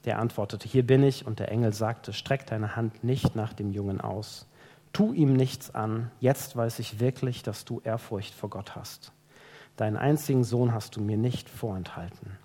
Der 0.05 0.19
antwortete, 0.19 0.67
hier 0.67 0.85
bin 0.85 1.03
ich. 1.03 1.25
Und 1.25 1.39
der 1.39 1.51
Engel 1.51 1.73
sagte, 1.73 2.13
streck 2.13 2.45
deine 2.45 2.75
Hand 2.75 3.03
nicht 3.03 3.35
nach 3.35 3.53
dem 3.53 3.71
Jungen 3.71 3.99
aus, 3.99 4.45
Tu 4.93 5.13
ihm 5.13 5.33
nichts 5.33 5.73
an. 5.75 6.11
Jetzt 6.19 6.55
weiß 6.55 6.79
ich 6.79 6.99
wirklich, 6.99 7.43
dass 7.43 7.65
du 7.65 7.81
Ehrfurcht 7.83 8.33
vor 8.33 8.49
Gott 8.49 8.75
hast. 8.75 9.11
Deinen 9.77 9.97
einzigen 9.97 10.43
Sohn 10.43 10.73
hast 10.73 10.95
du 10.95 11.01
mir 11.01 11.17
nicht 11.17 11.49
vorenthalten. 11.49 12.37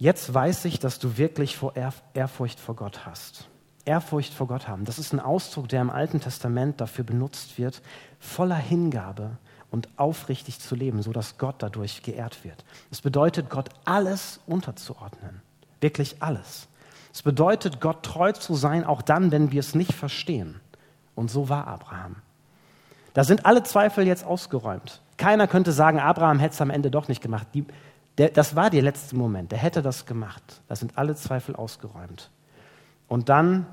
Jetzt 0.00 0.32
weiß 0.32 0.64
ich, 0.64 0.78
dass 0.78 0.98
du 0.98 1.18
wirklich 1.18 1.58
vor 1.58 1.74
Ehrfurcht 2.14 2.58
vor 2.58 2.74
Gott 2.74 3.04
hast. 3.04 3.48
Ehrfurcht 3.84 4.32
vor 4.32 4.46
Gott 4.46 4.66
haben, 4.66 4.86
das 4.86 4.98
ist 4.98 5.12
ein 5.12 5.20
Ausdruck, 5.20 5.68
der 5.68 5.82
im 5.82 5.90
Alten 5.90 6.20
Testament 6.20 6.80
dafür 6.80 7.04
benutzt 7.04 7.58
wird, 7.58 7.82
voller 8.18 8.56
Hingabe 8.56 9.36
und 9.70 9.90
aufrichtig 9.96 10.58
zu 10.58 10.74
leben, 10.74 11.02
sodass 11.02 11.36
Gott 11.36 11.56
dadurch 11.58 12.02
geehrt 12.02 12.44
wird. 12.44 12.64
Es 12.90 13.02
bedeutet, 13.02 13.50
Gott 13.50 13.68
alles 13.84 14.40
unterzuordnen. 14.46 15.42
Wirklich 15.82 16.16
alles. 16.20 16.66
Es 17.12 17.22
bedeutet, 17.22 17.78
Gott 17.80 18.02
treu 18.02 18.32
zu 18.32 18.54
sein, 18.54 18.84
auch 18.84 19.02
dann, 19.02 19.30
wenn 19.32 19.52
wir 19.52 19.60
es 19.60 19.74
nicht 19.74 19.92
verstehen. 19.92 20.60
Und 21.14 21.30
so 21.30 21.50
war 21.50 21.66
Abraham. 21.66 22.16
Da 23.12 23.22
sind 23.22 23.44
alle 23.44 23.64
Zweifel 23.64 24.06
jetzt 24.06 24.24
ausgeräumt. 24.24 25.02
Keiner 25.18 25.46
könnte 25.46 25.72
sagen, 25.72 26.00
Abraham 26.00 26.38
hätte 26.38 26.54
es 26.54 26.60
am 26.62 26.70
Ende 26.70 26.90
doch 26.90 27.08
nicht 27.08 27.22
gemacht. 27.22 27.48
Die, 27.52 27.66
der, 28.18 28.30
das 28.30 28.56
war 28.56 28.70
der 28.70 28.82
letzte 28.82 29.16
Moment. 29.16 29.52
Der 29.52 29.58
hätte 29.58 29.82
das 29.82 30.06
gemacht. 30.06 30.62
Da 30.68 30.76
sind 30.76 30.98
alle 30.98 31.14
Zweifel 31.14 31.56
ausgeräumt. 31.56 32.30
Und 33.08 33.28
dann 33.28 33.66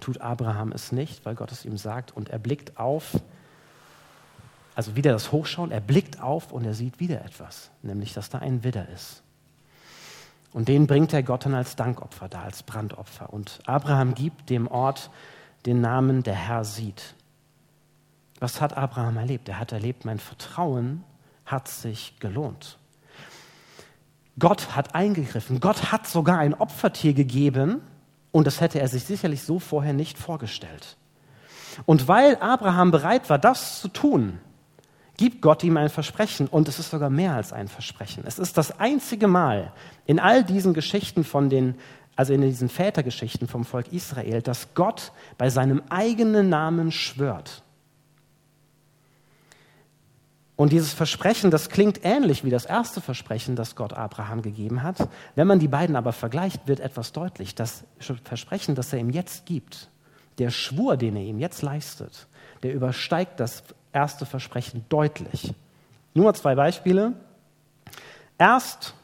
tut 0.00 0.20
Abraham 0.20 0.72
es 0.72 0.92
nicht, 0.92 1.24
weil 1.24 1.34
Gott 1.34 1.52
es 1.52 1.64
ihm 1.64 1.76
sagt. 1.76 2.12
Und 2.12 2.30
er 2.30 2.38
blickt 2.38 2.78
auf, 2.78 3.20
also 4.74 4.96
wieder 4.96 5.12
das 5.12 5.32
Hochschauen, 5.32 5.70
er 5.70 5.80
blickt 5.80 6.20
auf 6.20 6.52
und 6.52 6.64
er 6.64 6.74
sieht 6.74 6.98
wieder 6.98 7.24
etwas, 7.24 7.70
nämlich 7.82 8.12
dass 8.12 8.30
da 8.30 8.38
ein 8.38 8.64
Widder 8.64 8.88
ist. 8.88 9.22
Und 10.52 10.68
den 10.68 10.86
bringt 10.86 11.12
er 11.12 11.22
Gott 11.22 11.46
dann 11.46 11.54
als 11.54 11.76
Dankopfer 11.76 12.28
da, 12.28 12.42
als 12.42 12.62
Brandopfer. 12.62 13.32
Und 13.32 13.60
Abraham 13.66 14.14
gibt 14.14 14.50
dem 14.50 14.68
Ort 14.68 15.10
den 15.66 15.80
Namen, 15.80 16.22
der 16.22 16.34
Herr 16.34 16.64
sieht. 16.64 17.14
Was 18.38 18.60
hat 18.60 18.76
Abraham 18.76 19.16
erlebt? 19.16 19.48
Er 19.48 19.58
hat 19.58 19.72
erlebt, 19.72 20.04
mein 20.04 20.18
Vertrauen 20.18 21.02
hat 21.44 21.68
sich 21.68 22.18
gelohnt. 22.20 22.78
Gott 24.38 24.74
hat 24.74 24.94
eingegriffen. 24.94 25.60
Gott 25.60 25.92
hat 25.92 26.06
sogar 26.06 26.38
ein 26.38 26.54
Opfertier 26.54 27.14
gegeben 27.14 27.80
und 28.32 28.46
das 28.46 28.60
hätte 28.60 28.80
er 28.80 28.88
sich 28.88 29.04
sicherlich 29.04 29.42
so 29.42 29.58
vorher 29.58 29.92
nicht 29.92 30.18
vorgestellt. 30.18 30.96
Und 31.86 32.08
weil 32.08 32.36
Abraham 32.36 32.90
bereit 32.90 33.30
war, 33.30 33.38
das 33.38 33.80
zu 33.80 33.88
tun, 33.88 34.38
gibt 35.16 35.40
Gott 35.42 35.62
ihm 35.62 35.76
ein 35.76 35.88
Versprechen 35.88 36.48
und 36.48 36.68
es 36.68 36.78
ist 36.78 36.90
sogar 36.90 37.10
mehr 37.10 37.34
als 37.34 37.52
ein 37.52 37.68
Versprechen. 37.68 38.24
Es 38.26 38.38
ist 38.38 38.58
das 38.58 38.80
einzige 38.80 39.28
Mal 39.28 39.72
in 40.06 40.18
all 40.18 40.44
diesen 40.44 40.74
Geschichten 40.74 41.24
von 41.24 41.48
den, 41.48 41.76
also 42.16 42.32
in 42.32 42.42
diesen 42.42 42.68
Vätergeschichten 42.68 43.46
vom 43.46 43.64
Volk 43.64 43.92
Israel, 43.92 44.42
dass 44.42 44.74
Gott 44.74 45.12
bei 45.38 45.50
seinem 45.50 45.82
eigenen 45.88 46.48
Namen 46.48 46.90
schwört. 46.90 47.63
Und 50.56 50.70
dieses 50.70 50.92
Versprechen, 50.92 51.50
das 51.50 51.68
klingt 51.68 52.04
ähnlich 52.04 52.44
wie 52.44 52.50
das 52.50 52.64
erste 52.64 53.00
Versprechen, 53.00 53.56
das 53.56 53.74
Gott 53.74 53.92
Abraham 53.92 54.40
gegeben 54.40 54.82
hat. 54.84 55.08
Wenn 55.34 55.48
man 55.48 55.58
die 55.58 55.68
beiden 55.68 55.96
aber 55.96 56.12
vergleicht, 56.12 56.68
wird 56.68 56.78
etwas 56.78 57.12
deutlich. 57.12 57.56
Das 57.56 57.84
Versprechen, 57.98 58.76
das 58.76 58.92
er 58.92 59.00
ihm 59.00 59.10
jetzt 59.10 59.46
gibt, 59.46 59.88
der 60.38 60.50
Schwur, 60.50 60.96
den 60.96 61.16
er 61.16 61.22
ihm 61.22 61.40
jetzt 61.40 61.62
leistet, 61.62 62.28
der 62.62 62.72
übersteigt 62.72 63.40
das 63.40 63.64
erste 63.92 64.26
Versprechen 64.26 64.84
deutlich. 64.88 65.54
Nur 66.14 66.34
zwei 66.34 66.54
Beispiele. 66.54 67.14
Erst, 68.38 68.94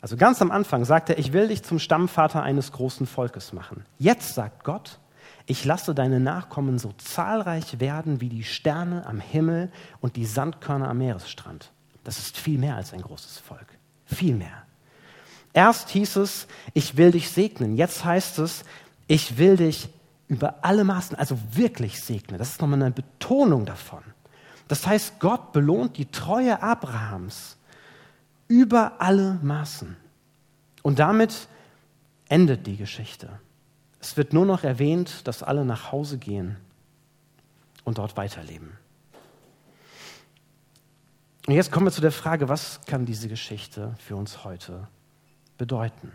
also 0.00 0.16
ganz 0.16 0.40
am 0.40 0.52
Anfang, 0.52 0.84
sagt 0.84 1.10
er, 1.10 1.18
ich 1.18 1.32
will 1.32 1.48
dich 1.48 1.64
zum 1.64 1.80
Stammvater 1.80 2.42
eines 2.42 2.70
großen 2.70 3.06
Volkes 3.06 3.52
machen. 3.52 3.84
Jetzt 3.98 4.34
sagt 4.34 4.62
Gott, 4.62 5.00
ich 5.50 5.64
lasse 5.64 5.96
deine 5.96 6.20
Nachkommen 6.20 6.78
so 6.78 6.92
zahlreich 6.92 7.80
werden 7.80 8.20
wie 8.20 8.28
die 8.28 8.44
Sterne 8.44 9.04
am 9.04 9.18
Himmel 9.18 9.72
und 10.00 10.14
die 10.14 10.24
Sandkörner 10.24 10.88
am 10.88 10.98
Meeresstrand. 10.98 11.72
Das 12.04 12.18
ist 12.18 12.36
viel 12.36 12.56
mehr 12.56 12.76
als 12.76 12.92
ein 12.92 13.02
großes 13.02 13.38
Volk. 13.38 13.66
Viel 14.06 14.36
mehr. 14.36 14.62
Erst 15.52 15.88
hieß 15.88 16.16
es, 16.16 16.46
ich 16.72 16.96
will 16.96 17.10
dich 17.10 17.30
segnen. 17.30 17.76
Jetzt 17.76 18.04
heißt 18.04 18.38
es, 18.38 18.64
ich 19.08 19.38
will 19.38 19.56
dich 19.56 19.88
über 20.28 20.62
alle 20.62 20.84
Maßen, 20.84 21.18
also 21.18 21.36
wirklich 21.52 22.00
segnen. 22.00 22.38
Das 22.38 22.50
ist 22.50 22.60
nochmal 22.60 22.80
eine 22.80 22.92
Betonung 22.92 23.66
davon. 23.66 24.04
Das 24.68 24.86
heißt, 24.86 25.18
Gott 25.18 25.50
belohnt 25.50 25.96
die 25.96 26.12
Treue 26.12 26.62
Abrahams 26.62 27.56
über 28.46 29.00
alle 29.00 29.40
Maßen. 29.42 29.96
Und 30.82 31.00
damit 31.00 31.48
endet 32.28 32.68
die 32.68 32.76
Geschichte. 32.76 33.40
Es 34.00 34.16
wird 34.16 34.32
nur 34.32 34.46
noch 34.46 34.64
erwähnt, 34.64 35.26
dass 35.28 35.42
alle 35.42 35.64
nach 35.64 35.92
Hause 35.92 36.16
gehen 36.18 36.56
und 37.84 37.98
dort 37.98 38.16
weiterleben. 38.16 38.72
Und 41.46 41.54
jetzt 41.54 41.70
kommen 41.70 41.86
wir 41.86 41.92
zu 41.92 42.00
der 42.00 42.12
Frage, 42.12 42.48
was 42.48 42.80
kann 42.86 43.04
diese 43.04 43.28
Geschichte 43.28 43.94
für 43.98 44.16
uns 44.16 44.44
heute 44.44 44.88
bedeuten? 45.58 46.12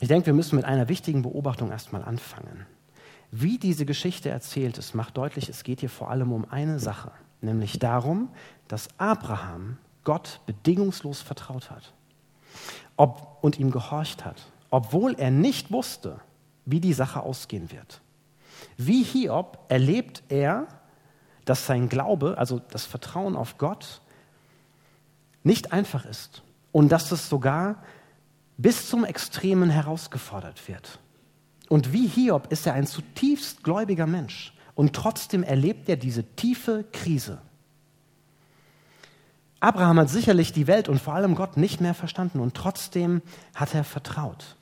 Ich 0.00 0.08
denke, 0.08 0.26
wir 0.26 0.34
müssen 0.34 0.56
mit 0.56 0.64
einer 0.64 0.88
wichtigen 0.88 1.22
Beobachtung 1.22 1.70
erstmal 1.70 2.02
anfangen. 2.02 2.66
Wie 3.30 3.58
diese 3.58 3.86
Geschichte 3.86 4.30
erzählt 4.30 4.78
ist, 4.78 4.94
macht 4.94 5.16
deutlich, 5.16 5.48
es 5.48 5.64
geht 5.64 5.80
hier 5.80 5.90
vor 5.90 6.10
allem 6.10 6.32
um 6.32 6.50
eine 6.50 6.78
Sache, 6.78 7.12
nämlich 7.40 7.78
darum, 7.78 8.30
dass 8.68 8.88
Abraham 8.98 9.78
Gott 10.04 10.40
bedingungslos 10.46 11.22
vertraut 11.22 11.70
hat 11.70 11.92
ob, 12.96 13.38
und 13.42 13.58
ihm 13.58 13.70
gehorcht 13.70 14.24
hat 14.24 14.46
obwohl 14.76 15.14
er 15.14 15.30
nicht 15.30 15.72
wusste, 15.72 16.20
wie 16.66 16.80
die 16.80 16.92
Sache 16.92 17.22
ausgehen 17.22 17.72
wird. 17.72 18.02
Wie 18.76 19.02
Hiob 19.02 19.58
erlebt 19.68 20.22
er, 20.28 20.66
dass 21.46 21.64
sein 21.64 21.88
Glaube, 21.88 22.36
also 22.36 22.58
das 22.58 22.84
Vertrauen 22.84 23.36
auf 23.36 23.56
Gott, 23.56 24.02
nicht 25.42 25.72
einfach 25.72 26.04
ist 26.04 26.42
und 26.72 26.92
dass 26.92 27.10
es 27.10 27.30
sogar 27.30 27.82
bis 28.58 28.86
zum 28.86 29.06
Extremen 29.06 29.70
herausgefordert 29.70 30.68
wird. 30.68 30.98
Und 31.70 31.94
wie 31.94 32.06
Hiob 32.06 32.52
ist 32.52 32.66
er 32.66 32.74
ein 32.74 32.86
zutiefst 32.86 33.64
gläubiger 33.64 34.06
Mensch 34.06 34.52
und 34.74 34.92
trotzdem 34.94 35.42
erlebt 35.42 35.88
er 35.88 35.96
diese 35.96 36.22
tiefe 36.22 36.84
Krise. 36.92 37.38
Abraham 39.58 40.00
hat 40.00 40.10
sicherlich 40.10 40.52
die 40.52 40.66
Welt 40.66 40.90
und 40.90 41.00
vor 41.00 41.14
allem 41.14 41.34
Gott 41.34 41.56
nicht 41.56 41.80
mehr 41.80 41.94
verstanden 41.94 42.40
und 42.40 42.52
trotzdem 42.52 43.22
hat 43.54 43.74
er 43.74 43.82
vertraut. 43.82 44.56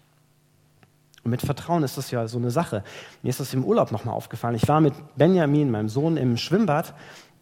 Und 1.24 1.30
mit 1.30 1.42
Vertrauen 1.42 1.82
ist 1.82 1.96
das 1.96 2.10
ja 2.10 2.28
so 2.28 2.38
eine 2.38 2.50
Sache. 2.50 2.84
Mir 3.22 3.30
ist 3.30 3.40
das 3.40 3.54
im 3.54 3.64
Urlaub 3.64 3.90
nochmal 3.90 4.14
aufgefallen. 4.14 4.54
Ich 4.54 4.68
war 4.68 4.80
mit 4.80 4.94
Benjamin, 5.16 5.70
meinem 5.70 5.88
Sohn, 5.88 6.16
im 6.16 6.36
Schwimmbad 6.36 6.94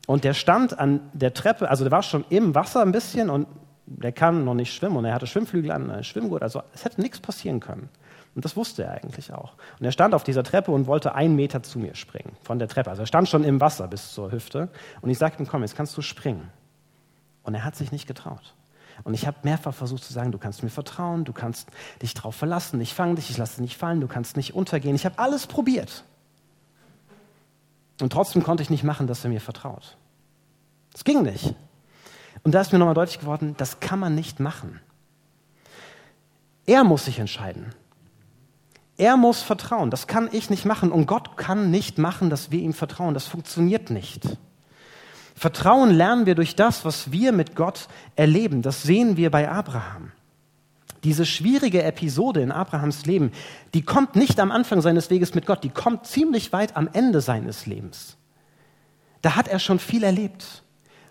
und 0.06 0.24
der 0.24 0.34
stand 0.34 0.78
an 0.78 1.00
der 1.12 1.34
Treppe, 1.34 1.68
also 1.68 1.84
der 1.84 1.90
war 1.90 2.02
schon 2.02 2.24
im 2.28 2.54
Wasser 2.54 2.82
ein 2.82 2.92
bisschen 2.92 3.28
und 3.28 3.46
der 3.86 4.12
kann 4.12 4.44
noch 4.44 4.54
nicht 4.54 4.72
schwimmen 4.72 4.96
und 4.96 5.04
er 5.04 5.14
hatte 5.14 5.26
Schwimmflügel 5.26 5.72
an, 5.72 5.90
äh, 5.90 6.02
Schwimmgurt, 6.04 6.42
also 6.42 6.62
es 6.72 6.84
hätte 6.84 7.00
nichts 7.00 7.20
passieren 7.20 7.60
können. 7.60 7.88
Und 8.34 8.44
das 8.44 8.56
wusste 8.56 8.84
er 8.84 8.92
eigentlich 8.92 9.32
auch. 9.32 9.52
Und 9.78 9.84
er 9.84 9.92
stand 9.92 10.14
auf 10.14 10.24
dieser 10.24 10.42
Treppe 10.42 10.70
und 10.70 10.86
wollte 10.86 11.14
einen 11.14 11.36
Meter 11.36 11.62
zu 11.62 11.78
mir 11.78 11.94
springen, 11.94 12.34
von 12.40 12.58
der 12.58 12.68
Treppe. 12.68 12.88
Also 12.88 13.02
er 13.02 13.06
stand 13.06 13.28
schon 13.28 13.44
im 13.44 13.60
Wasser 13.60 13.88
bis 13.88 14.14
zur 14.14 14.32
Hüfte. 14.32 14.70
Und 15.02 15.10
ich 15.10 15.18
sagte 15.18 15.42
ihm, 15.42 15.46
komm, 15.46 15.60
jetzt 15.60 15.76
kannst 15.76 15.94
du 15.98 16.02
springen. 16.02 16.48
Und 17.42 17.54
er 17.54 17.64
hat 17.64 17.76
sich 17.76 17.92
nicht 17.92 18.06
getraut. 18.06 18.54
Und 19.04 19.14
ich 19.14 19.26
habe 19.26 19.38
mehrfach 19.42 19.74
versucht 19.74 20.04
zu 20.04 20.12
sagen, 20.12 20.32
du 20.32 20.38
kannst 20.38 20.62
mir 20.62 20.70
vertrauen, 20.70 21.24
du 21.24 21.32
kannst 21.32 21.68
dich 22.00 22.14
darauf 22.14 22.34
verlassen, 22.34 22.80
ich 22.80 22.94
fange 22.94 23.16
dich, 23.16 23.30
ich 23.30 23.38
lasse 23.38 23.54
dich 23.54 23.60
nicht 23.60 23.76
fallen, 23.76 24.00
du 24.00 24.08
kannst 24.08 24.36
nicht 24.36 24.54
untergehen. 24.54 24.94
Ich 24.94 25.04
habe 25.04 25.18
alles 25.18 25.46
probiert. 25.46 26.04
Und 28.00 28.12
trotzdem 28.12 28.42
konnte 28.42 28.62
ich 28.62 28.70
nicht 28.70 28.84
machen, 28.84 29.06
dass 29.06 29.24
er 29.24 29.30
mir 29.30 29.40
vertraut. 29.40 29.96
Es 30.94 31.04
ging 31.04 31.22
nicht. 31.22 31.54
Und 32.42 32.54
da 32.54 32.60
ist 32.60 32.72
mir 32.72 32.78
nochmal 32.78 32.94
deutlich 32.94 33.20
geworden, 33.20 33.54
das 33.56 33.80
kann 33.80 33.98
man 33.98 34.14
nicht 34.14 34.40
machen. 34.40 34.80
Er 36.66 36.84
muss 36.84 37.04
sich 37.04 37.18
entscheiden. 37.18 37.74
Er 38.96 39.16
muss 39.16 39.42
vertrauen. 39.42 39.90
Das 39.90 40.06
kann 40.06 40.28
ich 40.32 40.50
nicht 40.50 40.64
machen. 40.64 40.92
Und 40.92 41.06
Gott 41.06 41.36
kann 41.36 41.70
nicht 41.70 41.98
machen, 41.98 42.30
dass 42.30 42.50
wir 42.50 42.60
ihm 42.60 42.72
vertrauen. 42.72 43.14
Das 43.14 43.26
funktioniert 43.26 43.90
nicht. 43.90 44.38
Vertrauen 45.34 45.90
lernen 45.90 46.26
wir 46.26 46.34
durch 46.34 46.54
das, 46.54 46.84
was 46.84 47.12
wir 47.12 47.32
mit 47.32 47.56
Gott 47.56 47.88
erleben. 48.16 48.62
Das 48.62 48.82
sehen 48.82 49.16
wir 49.16 49.30
bei 49.30 49.48
Abraham. 49.48 50.12
Diese 51.04 51.26
schwierige 51.26 51.82
Episode 51.82 52.42
in 52.42 52.52
Abrahams 52.52 53.06
Leben, 53.06 53.32
die 53.74 53.82
kommt 53.82 54.14
nicht 54.14 54.38
am 54.38 54.52
Anfang 54.52 54.82
seines 54.82 55.10
Weges 55.10 55.34
mit 55.34 55.46
Gott, 55.46 55.64
die 55.64 55.70
kommt 55.70 56.06
ziemlich 56.06 56.52
weit 56.52 56.76
am 56.76 56.88
Ende 56.92 57.20
seines 57.20 57.66
Lebens. 57.66 58.16
Da 59.20 59.34
hat 59.34 59.48
er 59.48 59.58
schon 59.58 59.78
viel 59.78 60.04
erlebt. 60.04 60.62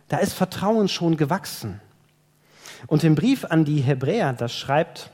Da 0.07 0.17
ist 0.17 0.33
Vertrauen 0.33 0.87
schon 0.87 1.17
gewachsen. 1.17 1.81
Und 2.87 3.03
im 3.03 3.15
Brief 3.15 3.45
an 3.45 3.65
die 3.65 3.81
Hebräer, 3.81 4.33
das 4.33 4.53
schreibt 4.55 5.11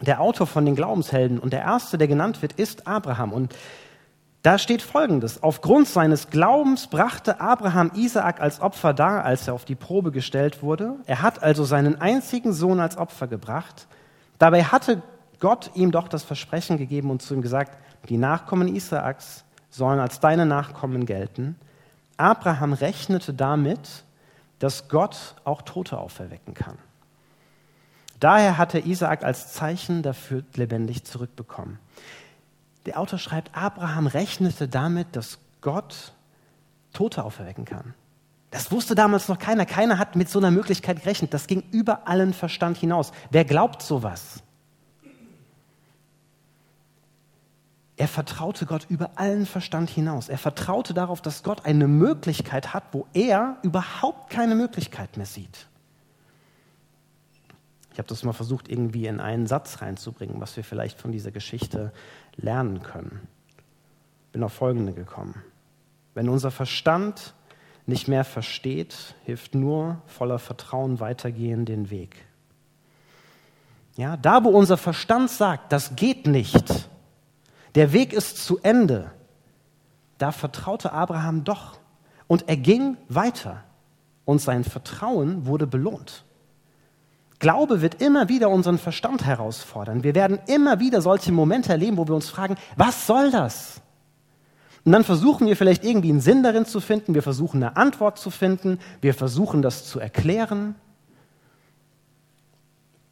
der 0.00 0.20
Autor 0.20 0.46
von 0.46 0.64
den 0.64 0.76
Glaubenshelden 0.76 1.38
und 1.38 1.52
der 1.52 1.62
erste, 1.62 1.98
der 1.98 2.08
genannt 2.08 2.42
wird, 2.42 2.52
ist 2.52 2.86
Abraham. 2.86 3.32
Und 3.32 3.54
da 4.46 4.58
steht 4.58 4.80
folgendes: 4.80 5.42
Aufgrund 5.42 5.88
seines 5.88 6.30
Glaubens 6.30 6.86
brachte 6.86 7.40
Abraham 7.40 7.90
Isaak 7.96 8.40
als 8.40 8.60
Opfer 8.60 8.94
dar, 8.94 9.24
als 9.24 9.48
er 9.48 9.54
auf 9.54 9.64
die 9.64 9.74
Probe 9.74 10.12
gestellt 10.12 10.62
wurde. 10.62 10.94
Er 11.06 11.20
hat 11.20 11.42
also 11.42 11.64
seinen 11.64 12.00
einzigen 12.00 12.52
Sohn 12.52 12.78
als 12.78 12.96
Opfer 12.96 13.26
gebracht. 13.26 13.88
Dabei 14.38 14.62
hatte 14.62 15.02
Gott 15.40 15.72
ihm 15.74 15.90
doch 15.90 16.06
das 16.06 16.22
Versprechen 16.22 16.78
gegeben 16.78 17.10
und 17.10 17.22
zu 17.22 17.34
ihm 17.34 17.42
gesagt: 17.42 17.76
Die 18.08 18.18
Nachkommen 18.18 18.72
Isaaks 18.72 19.44
sollen 19.68 19.98
als 19.98 20.20
deine 20.20 20.46
Nachkommen 20.46 21.06
gelten. 21.06 21.56
Abraham 22.16 22.72
rechnete 22.72 23.34
damit, 23.34 24.04
dass 24.60 24.88
Gott 24.88 25.34
auch 25.42 25.62
Tote 25.62 25.98
auferwecken 25.98 26.54
kann. 26.54 26.78
Daher 28.20 28.58
hatte 28.58 28.78
Isaak 28.78 29.24
als 29.24 29.52
Zeichen 29.52 30.04
dafür 30.04 30.44
lebendig 30.54 31.02
zurückbekommen. 31.02 31.80
Der 32.86 32.98
Autor 33.00 33.18
schreibt, 33.18 33.56
Abraham 33.56 34.06
rechnete 34.06 34.68
damit, 34.68 35.16
dass 35.16 35.38
Gott 35.60 36.12
Tote 36.92 37.24
auferwecken 37.24 37.64
kann. 37.64 37.94
Das 38.50 38.70
wusste 38.70 38.94
damals 38.94 39.28
noch 39.28 39.38
keiner. 39.38 39.66
Keiner 39.66 39.98
hat 39.98 40.16
mit 40.16 40.30
so 40.30 40.38
einer 40.38 40.50
Möglichkeit 40.52 41.00
gerechnet. 41.00 41.34
Das 41.34 41.46
ging 41.46 41.64
über 41.72 42.06
allen 42.08 42.32
Verstand 42.32 42.78
hinaus. 42.78 43.12
Wer 43.30 43.44
glaubt 43.44 43.82
sowas? 43.82 44.42
Er 47.96 48.08
vertraute 48.08 48.66
Gott 48.66 48.86
über 48.88 49.10
allen 49.16 49.46
Verstand 49.46 49.90
hinaus. 49.90 50.28
Er 50.28 50.38
vertraute 50.38 50.94
darauf, 50.94 51.20
dass 51.20 51.42
Gott 51.42 51.64
eine 51.64 51.88
Möglichkeit 51.88 52.72
hat, 52.72 52.84
wo 52.92 53.06
er 53.14 53.56
überhaupt 53.62 54.30
keine 54.30 54.54
Möglichkeit 54.54 55.16
mehr 55.16 55.26
sieht. 55.26 55.66
Ich 57.96 57.98
habe 57.98 58.08
das 58.08 58.24
mal 58.24 58.34
versucht, 58.34 58.68
irgendwie 58.68 59.06
in 59.06 59.20
einen 59.20 59.46
Satz 59.46 59.80
reinzubringen, 59.80 60.38
was 60.38 60.54
wir 60.54 60.64
vielleicht 60.64 61.00
von 61.00 61.12
dieser 61.12 61.30
Geschichte 61.30 61.94
lernen 62.36 62.82
können. 62.82 63.26
Bin 64.32 64.42
auf 64.42 64.52
Folgende 64.52 64.92
gekommen. 64.92 65.42
Wenn 66.12 66.28
unser 66.28 66.50
Verstand 66.50 67.32
nicht 67.86 68.06
mehr 68.06 68.24
versteht, 68.24 69.14
hilft 69.24 69.54
nur 69.54 70.02
voller 70.04 70.38
Vertrauen 70.38 71.00
weitergehen 71.00 71.64
den 71.64 71.88
Weg. 71.88 72.16
Ja, 73.96 74.18
da 74.18 74.44
wo 74.44 74.50
unser 74.50 74.76
Verstand 74.76 75.30
sagt, 75.30 75.72
das 75.72 75.96
geht 75.96 76.26
nicht, 76.26 76.90
der 77.76 77.94
Weg 77.94 78.12
ist 78.12 78.44
zu 78.44 78.58
Ende, 78.62 79.10
da 80.18 80.32
vertraute 80.32 80.92
Abraham 80.92 81.44
doch 81.44 81.78
und 82.26 82.46
er 82.46 82.58
ging 82.58 82.98
weiter. 83.08 83.64
und 84.26 84.42
sein 84.42 84.64
Vertrauen 84.64 85.46
wurde 85.46 85.66
belohnt. 85.66 86.25
Glaube 87.38 87.82
wird 87.82 88.00
immer 88.00 88.28
wieder 88.28 88.48
unseren 88.48 88.78
Verstand 88.78 89.24
herausfordern. 89.26 90.02
Wir 90.02 90.14
werden 90.14 90.38
immer 90.46 90.80
wieder 90.80 91.02
solche 91.02 91.32
Momente 91.32 91.70
erleben, 91.70 91.96
wo 91.96 92.06
wir 92.06 92.14
uns 92.14 92.30
fragen, 92.30 92.56
was 92.76 93.06
soll 93.06 93.30
das? 93.30 93.82
Und 94.84 94.92
dann 94.92 95.04
versuchen 95.04 95.46
wir 95.48 95.56
vielleicht 95.56 95.84
irgendwie 95.84 96.10
einen 96.10 96.20
Sinn 96.20 96.42
darin 96.42 96.64
zu 96.64 96.80
finden, 96.80 97.14
wir 97.14 97.22
versuchen 97.22 97.62
eine 97.62 97.76
Antwort 97.76 98.18
zu 98.18 98.30
finden, 98.30 98.78
wir 99.00 99.14
versuchen 99.14 99.60
das 99.60 99.84
zu 99.84 99.98
erklären. 99.98 100.76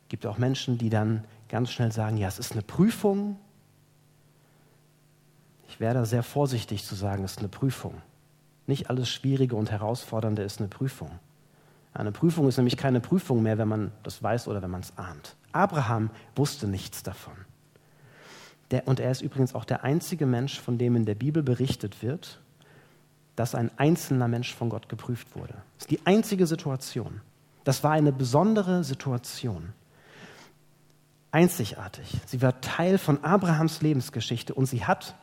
Es 0.04 0.08
gibt 0.08 0.24
auch 0.24 0.38
Menschen, 0.38 0.78
die 0.78 0.88
dann 0.88 1.24
ganz 1.48 1.72
schnell 1.72 1.90
sagen, 1.90 2.16
ja, 2.16 2.28
es 2.28 2.38
ist 2.38 2.52
eine 2.52 2.62
Prüfung. 2.62 3.37
Ich 5.68 5.80
wäre 5.80 5.94
da 5.94 6.04
sehr 6.04 6.22
vorsichtig 6.22 6.84
zu 6.84 6.94
sagen, 6.94 7.24
es 7.24 7.32
ist 7.32 7.38
eine 7.40 7.48
Prüfung. 7.48 7.94
Nicht 8.68 8.88
alles 8.88 9.10
Schwierige 9.10 9.56
und 9.56 9.72
Herausfordernde 9.72 10.42
ist 10.42 10.60
eine 10.60 10.68
Prüfung. 10.68 11.10
Eine 11.94 12.12
Prüfung 12.12 12.48
ist 12.48 12.57
nämlich 12.57 12.76
keine 12.76 13.00
Prüfung 13.00 13.42
mehr, 13.42 13.57
wenn 13.57 13.68
man 13.68 13.92
das 14.02 14.22
weiß 14.22 14.48
oder 14.48 14.61
wenn 14.62 14.70
man 14.70 14.80
es 14.80 14.96
ahnt. 14.98 15.37
Abraham 15.52 16.11
wusste 16.35 16.66
nichts 16.66 17.02
davon. 17.02 17.35
Der, 18.70 18.88
und 18.88 18.98
er 18.98 19.11
ist 19.11 19.22
übrigens 19.22 19.54
auch 19.54 19.64
der 19.64 19.85
einzige 19.85 20.26
Mensch, 20.26 20.61
von 20.61 20.76
dem 20.76 20.96
in 20.96 21.07
der 21.07 21.14
Bibel 21.14 21.42
berichtet 21.42 22.02
wird, 22.02 22.40
dass 23.37 23.54
ein 23.54 23.70
einzelner 23.78 24.28
Mensch 24.28 24.54
von 24.54 24.68
Gott 24.68 24.88
geprüft 24.88 25.37
wurde. 25.37 25.54
Das 25.78 25.85
ist 25.85 25.90
die 25.90 26.04
einzige 26.04 26.46
Situation. 26.46 27.20
Das 27.62 27.85
war 27.85 27.92
eine 27.92 28.12
besondere 28.12 28.83
Situation. 28.83 29.72
Einzigartig. 31.30 32.20
Sie 32.26 32.42
war 32.42 32.61
Teil 32.61 32.98
von 32.98 33.22
Abrahams 33.22 33.83
Lebensgeschichte 33.83 34.54
und 34.54 34.66
sie 34.66 34.85
hat 34.85 35.14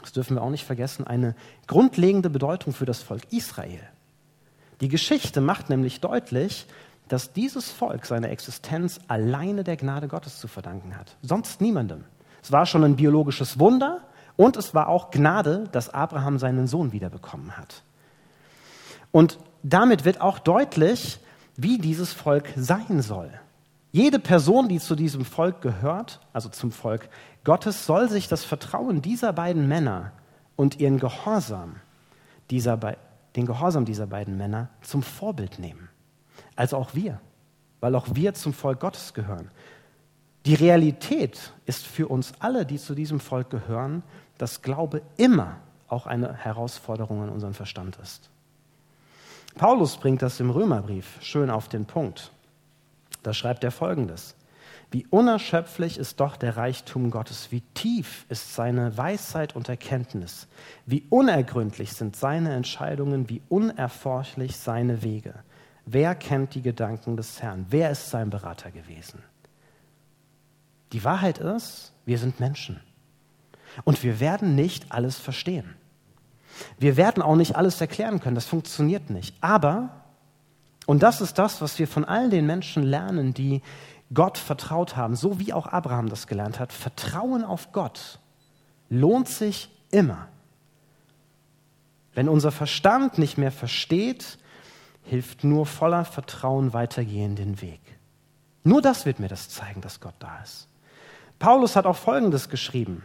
das 0.00 0.12
dürfen 0.12 0.36
wir 0.36 0.42
auch 0.42 0.50
nicht 0.50 0.64
vergessen, 0.64 1.06
eine 1.06 1.34
grundlegende 1.66 2.30
Bedeutung 2.30 2.72
für 2.72 2.84
das 2.84 3.02
Volk 3.02 3.22
Israel. 3.32 3.80
Die 4.80 4.88
Geschichte 4.88 5.40
macht 5.40 5.70
nämlich 5.70 6.00
deutlich, 6.00 6.66
dass 7.08 7.32
dieses 7.32 7.70
Volk 7.70 8.06
seine 8.06 8.28
Existenz 8.28 9.00
alleine 9.08 9.64
der 9.64 9.76
Gnade 9.76 10.08
Gottes 10.08 10.38
zu 10.38 10.46
verdanken 10.46 10.96
hat. 10.96 11.16
Sonst 11.22 11.60
niemandem. 11.60 12.04
Es 12.42 12.52
war 12.52 12.66
schon 12.66 12.84
ein 12.84 12.96
biologisches 12.96 13.58
Wunder 13.58 14.02
und 14.36 14.56
es 14.56 14.74
war 14.74 14.88
auch 14.88 15.10
Gnade, 15.10 15.64
dass 15.72 15.90
Abraham 15.90 16.38
seinen 16.38 16.66
Sohn 16.66 16.92
wiederbekommen 16.92 17.56
hat. 17.56 17.82
Und 19.10 19.38
damit 19.62 20.04
wird 20.04 20.20
auch 20.20 20.38
deutlich, 20.38 21.18
wie 21.56 21.78
dieses 21.78 22.12
Volk 22.12 22.50
sein 22.56 23.02
soll. 23.02 23.30
Jede 23.90 24.18
Person, 24.18 24.68
die 24.68 24.78
zu 24.78 24.94
diesem 24.94 25.24
Volk 25.24 25.62
gehört, 25.62 26.20
also 26.32 26.48
zum 26.50 26.70
Volk 26.70 27.08
Gottes, 27.42 27.86
soll 27.86 28.08
sich 28.08 28.28
das 28.28 28.44
Vertrauen 28.44 29.02
dieser 29.02 29.32
beiden 29.32 29.66
Männer 29.66 30.12
und 30.56 30.78
ihren 30.78 30.98
Gehorsam 30.98 31.76
dieser, 32.50 32.78
den 33.38 33.46
Gehorsam 33.46 33.84
dieser 33.84 34.08
beiden 34.08 34.36
Männer 34.36 34.68
zum 34.82 35.00
Vorbild 35.00 35.60
nehmen. 35.60 35.88
Also 36.56 36.76
auch 36.76 36.94
wir, 36.94 37.20
weil 37.78 37.94
auch 37.94 38.08
wir 38.12 38.34
zum 38.34 38.52
Volk 38.52 38.80
Gottes 38.80 39.14
gehören. 39.14 39.52
Die 40.44 40.54
Realität 40.54 41.52
ist 41.64 41.86
für 41.86 42.08
uns 42.08 42.32
alle, 42.40 42.66
die 42.66 42.78
zu 42.78 42.96
diesem 42.96 43.20
Volk 43.20 43.48
gehören, 43.48 44.02
dass 44.38 44.62
Glaube 44.62 45.02
immer 45.16 45.58
auch 45.86 46.06
eine 46.06 46.34
Herausforderung 46.34 47.22
an 47.22 47.28
unseren 47.28 47.54
Verstand 47.54 47.96
ist. 48.02 48.28
Paulus 49.54 49.96
bringt 49.98 50.20
das 50.20 50.40
im 50.40 50.50
Römerbrief 50.50 51.22
schön 51.22 51.48
auf 51.48 51.68
den 51.68 51.86
Punkt. 51.86 52.32
Da 53.22 53.32
schreibt 53.32 53.62
er 53.62 53.70
folgendes. 53.70 54.34
Wie 54.90 55.06
unerschöpflich 55.10 55.98
ist 55.98 56.18
doch 56.18 56.36
der 56.36 56.56
Reichtum 56.56 57.10
Gottes, 57.10 57.52
wie 57.52 57.60
tief 57.74 58.24
ist 58.30 58.54
seine 58.54 58.96
Weisheit 58.96 59.54
und 59.54 59.68
Erkenntnis, 59.68 60.48
wie 60.86 61.04
unergründlich 61.10 61.92
sind 61.92 62.16
seine 62.16 62.54
Entscheidungen, 62.54 63.28
wie 63.28 63.42
unerforschlich 63.50 64.56
seine 64.56 65.02
Wege. 65.02 65.34
Wer 65.84 66.14
kennt 66.14 66.54
die 66.54 66.62
Gedanken 66.62 67.16
des 67.16 67.42
Herrn? 67.42 67.66
Wer 67.68 67.90
ist 67.90 68.10
sein 68.10 68.30
Berater 68.30 68.70
gewesen? 68.70 69.22
Die 70.92 71.04
Wahrheit 71.04 71.38
ist, 71.38 71.92
wir 72.06 72.18
sind 72.18 72.40
Menschen. 72.40 72.80
Und 73.84 74.02
wir 74.02 74.20
werden 74.20 74.54
nicht 74.54 74.90
alles 74.90 75.18
verstehen. 75.18 75.74
Wir 76.78 76.96
werden 76.96 77.22
auch 77.22 77.36
nicht 77.36 77.56
alles 77.56 77.78
erklären 77.80 78.20
können, 78.20 78.34
das 78.34 78.46
funktioniert 78.46 79.10
nicht. 79.10 79.36
Aber 79.42 79.90
und 80.88 81.02
das 81.02 81.20
ist 81.20 81.38
das, 81.38 81.60
was 81.60 81.78
wir 81.78 81.86
von 81.86 82.06
all 82.06 82.30
den 82.30 82.46
Menschen 82.46 82.82
lernen, 82.82 83.34
die 83.34 83.60
Gott 84.12 84.38
vertraut 84.38 84.96
haben, 84.96 85.16
so 85.16 85.38
wie 85.38 85.52
auch 85.52 85.66
Abraham 85.66 86.08
das 86.08 86.26
gelernt 86.26 86.58
hat. 86.60 86.72
Vertrauen 86.72 87.44
auf 87.44 87.72
Gott 87.72 88.18
lohnt 88.88 89.28
sich 89.28 89.70
immer. 89.90 90.28
Wenn 92.14 92.28
unser 92.28 92.50
Verstand 92.50 93.18
nicht 93.18 93.38
mehr 93.38 93.52
versteht, 93.52 94.38
hilft 95.02 95.44
nur 95.44 95.66
voller 95.66 96.04
Vertrauen 96.04 96.72
weitergehen 96.72 97.36
den 97.36 97.60
Weg. 97.60 97.80
Nur 98.64 98.82
das 98.82 99.06
wird 99.06 99.20
mir 99.20 99.28
das 99.28 99.48
zeigen, 99.48 99.80
dass 99.80 100.00
Gott 100.00 100.14
da 100.18 100.40
ist. 100.42 100.68
Paulus 101.38 101.76
hat 101.76 101.86
auch 101.86 101.96
Folgendes 101.96 102.48
geschrieben. 102.48 103.02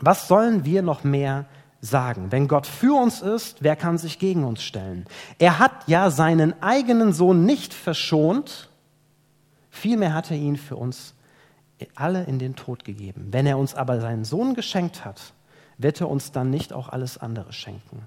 Was 0.00 0.28
sollen 0.28 0.64
wir 0.64 0.82
noch 0.82 1.04
mehr 1.04 1.46
sagen. 1.80 2.32
Wenn 2.32 2.48
Gott 2.48 2.66
für 2.66 2.94
uns 3.00 3.20
ist, 3.20 3.62
wer 3.62 3.76
kann 3.76 3.98
sich 3.98 4.18
gegen 4.18 4.44
uns 4.44 4.62
stellen? 4.62 5.06
Er 5.38 5.58
hat 5.58 5.72
ja 5.86 6.10
seinen 6.10 6.60
eigenen 6.62 7.12
Sohn 7.12 7.44
nicht 7.44 7.72
verschont, 7.72 8.67
vielmehr 9.78 10.14
hat 10.14 10.30
er 10.30 10.36
ihn 10.36 10.56
für 10.56 10.76
uns 10.76 11.14
alle 11.94 12.24
in 12.24 12.38
den 12.38 12.56
Tod 12.56 12.84
gegeben. 12.84 13.28
Wenn 13.30 13.46
er 13.46 13.58
uns 13.58 13.74
aber 13.74 14.00
seinen 14.00 14.24
Sohn 14.24 14.54
geschenkt 14.54 15.04
hat, 15.04 15.32
wird 15.78 16.00
er 16.00 16.08
uns 16.08 16.32
dann 16.32 16.50
nicht 16.50 16.72
auch 16.72 16.88
alles 16.88 17.18
andere 17.18 17.52
schenken. 17.52 18.06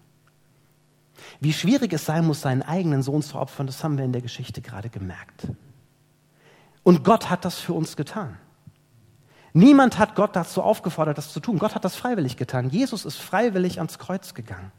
Wie 1.39 1.53
schwierig 1.53 1.93
es 1.93 2.05
sein 2.05 2.25
muss, 2.25 2.41
seinen 2.41 2.63
eigenen 2.63 3.03
Sohn 3.03 3.21
zu 3.21 3.37
opfern, 3.37 3.67
das 3.67 3.83
haben 3.83 3.97
wir 3.97 4.05
in 4.05 4.11
der 4.11 4.21
Geschichte 4.21 4.61
gerade 4.61 4.89
gemerkt. 4.89 5.47
Und 6.83 7.03
Gott 7.03 7.29
hat 7.29 7.45
das 7.45 7.59
für 7.59 7.73
uns 7.73 7.95
getan. 7.95 8.37
Niemand 9.53 9.97
hat 9.99 10.15
Gott 10.15 10.35
dazu 10.35 10.61
aufgefordert, 10.61 11.17
das 11.17 11.33
zu 11.33 11.39
tun. 11.39 11.59
Gott 11.59 11.75
hat 11.75 11.85
das 11.85 11.95
freiwillig 11.95 12.37
getan. 12.37 12.69
Jesus 12.69 13.05
ist 13.05 13.17
freiwillig 13.17 13.77
ans 13.79 13.99
Kreuz 13.99 14.33
gegangen, 14.33 14.71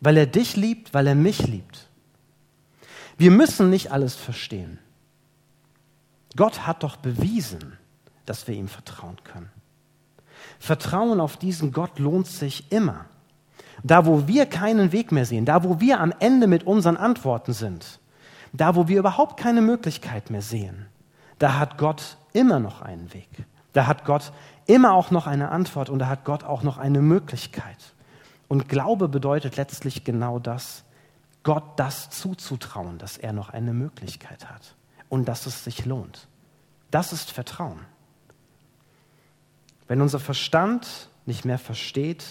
weil 0.00 0.16
er 0.16 0.26
dich 0.26 0.56
liebt, 0.56 0.94
weil 0.94 1.06
er 1.06 1.14
mich 1.14 1.46
liebt. 1.46 1.88
Wir 3.18 3.30
müssen 3.30 3.70
nicht 3.70 3.92
alles 3.92 4.14
verstehen. 4.14 4.78
Gott 6.36 6.66
hat 6.66 6.82
doch 6.82 6.96
bewiesen, 6.96 7.78
dass 8.26 8.46
wir 8.46 8.54
ihm 8.54 8.68
vertrauen 8.68 9.16
können. 9.24 9.50
Vertrauen 10.58 11.20
auf 11.20 11.36
diesen 11.36 11.72
Gott 11.72 11.98
lohnt 11.98 12.26
sich 12.26 12.70
immer. 12.72 13.06
Da, 13.82 14.06
wo 14.06 14.28
wir 14.28 14.46
keinen 14.46 14.92
Weg 14.92 15.12
mehr 15.12 15.26
sehen, 15.26 15.44
da, 15.44 15.64
wo 15.64 15.80
wir 15.80 16.00
am 16.00 16.12
Ende 16.20 16.46
mit 16.46 16.64
unseren 16.64 16.96
Antworten 16.96 17.52
sind, 17.52 17.98
da, 18.52 18.76
wo 18.76 18.86
wir 18.86 18.98
überhaupt 18.98 19.38
keine 19.38 19.62
Möglichkeit 19.62 20.30
mehr 20.30 20.42
sehen, 20.42 20.86
da 21.38 21.58
hat 21.58 21.78
Gott 21.78 22.16
immer 22.32 22.60
noch 22.60 22.82
einen 22.82 23.12
Weg. 23.12 23.28
Da 23.72 23.86
hat 23.86 24.04
Gott 24.04 24.32
immer 24.66 24.92
auch 24.92 25.10
noch 25.10 25.26
eine 25.26 25.50
Antwort 25.50 25.90
und 25.90 25.98
da 25.98 26.08
hat 26.08 26.24
Gott 26.24 26.44
auch 26.44 26.62
noch 26.62 26.78
eine 26.78 27.00
Möglichkeit. 27.00 27.94
Und 28.46 28.68
Glaube 28.68 29.08
bedeutet 29.08 29.56
letztlich 29.56 30.04
genau 30.04 30.38
das, 30.38 30.84
Gott 31.42 31.64
das 31.76 32.10
zuzutrauen, 32.10 32.98
dass 32.98 33.16
er 33.16 33.32
noch 33.32 33.50
eine 33.50 33.72
Möglichkeit 33.72 34.48
hat 34.48 34.76
und 35.12 35.26
dass 35.26 35.44
es 35.44 35.62
sich 35.62 35.84
lohnt. 35.84 36.26
Das 36.90 37.12
ist 37.12 37.30
Vertrauen. 37.30 37.80
Wenn 39.86 40.00
unser 40.00 40.18
Verstand 40.18 41.10
nicht 41.26 41.44
mehr 41.44 41.58
versteht, 41.58 42.24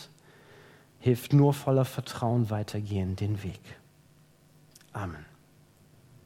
hilft 1.00 1.32
nur 1.32 1.54
voller 1.54 1.86
Vertrauen 1.86 2.50
weitergehen 2.50 3.16
den 3.16 3.44
Weg. 3.44 3.62
Amen. 4.94 5.24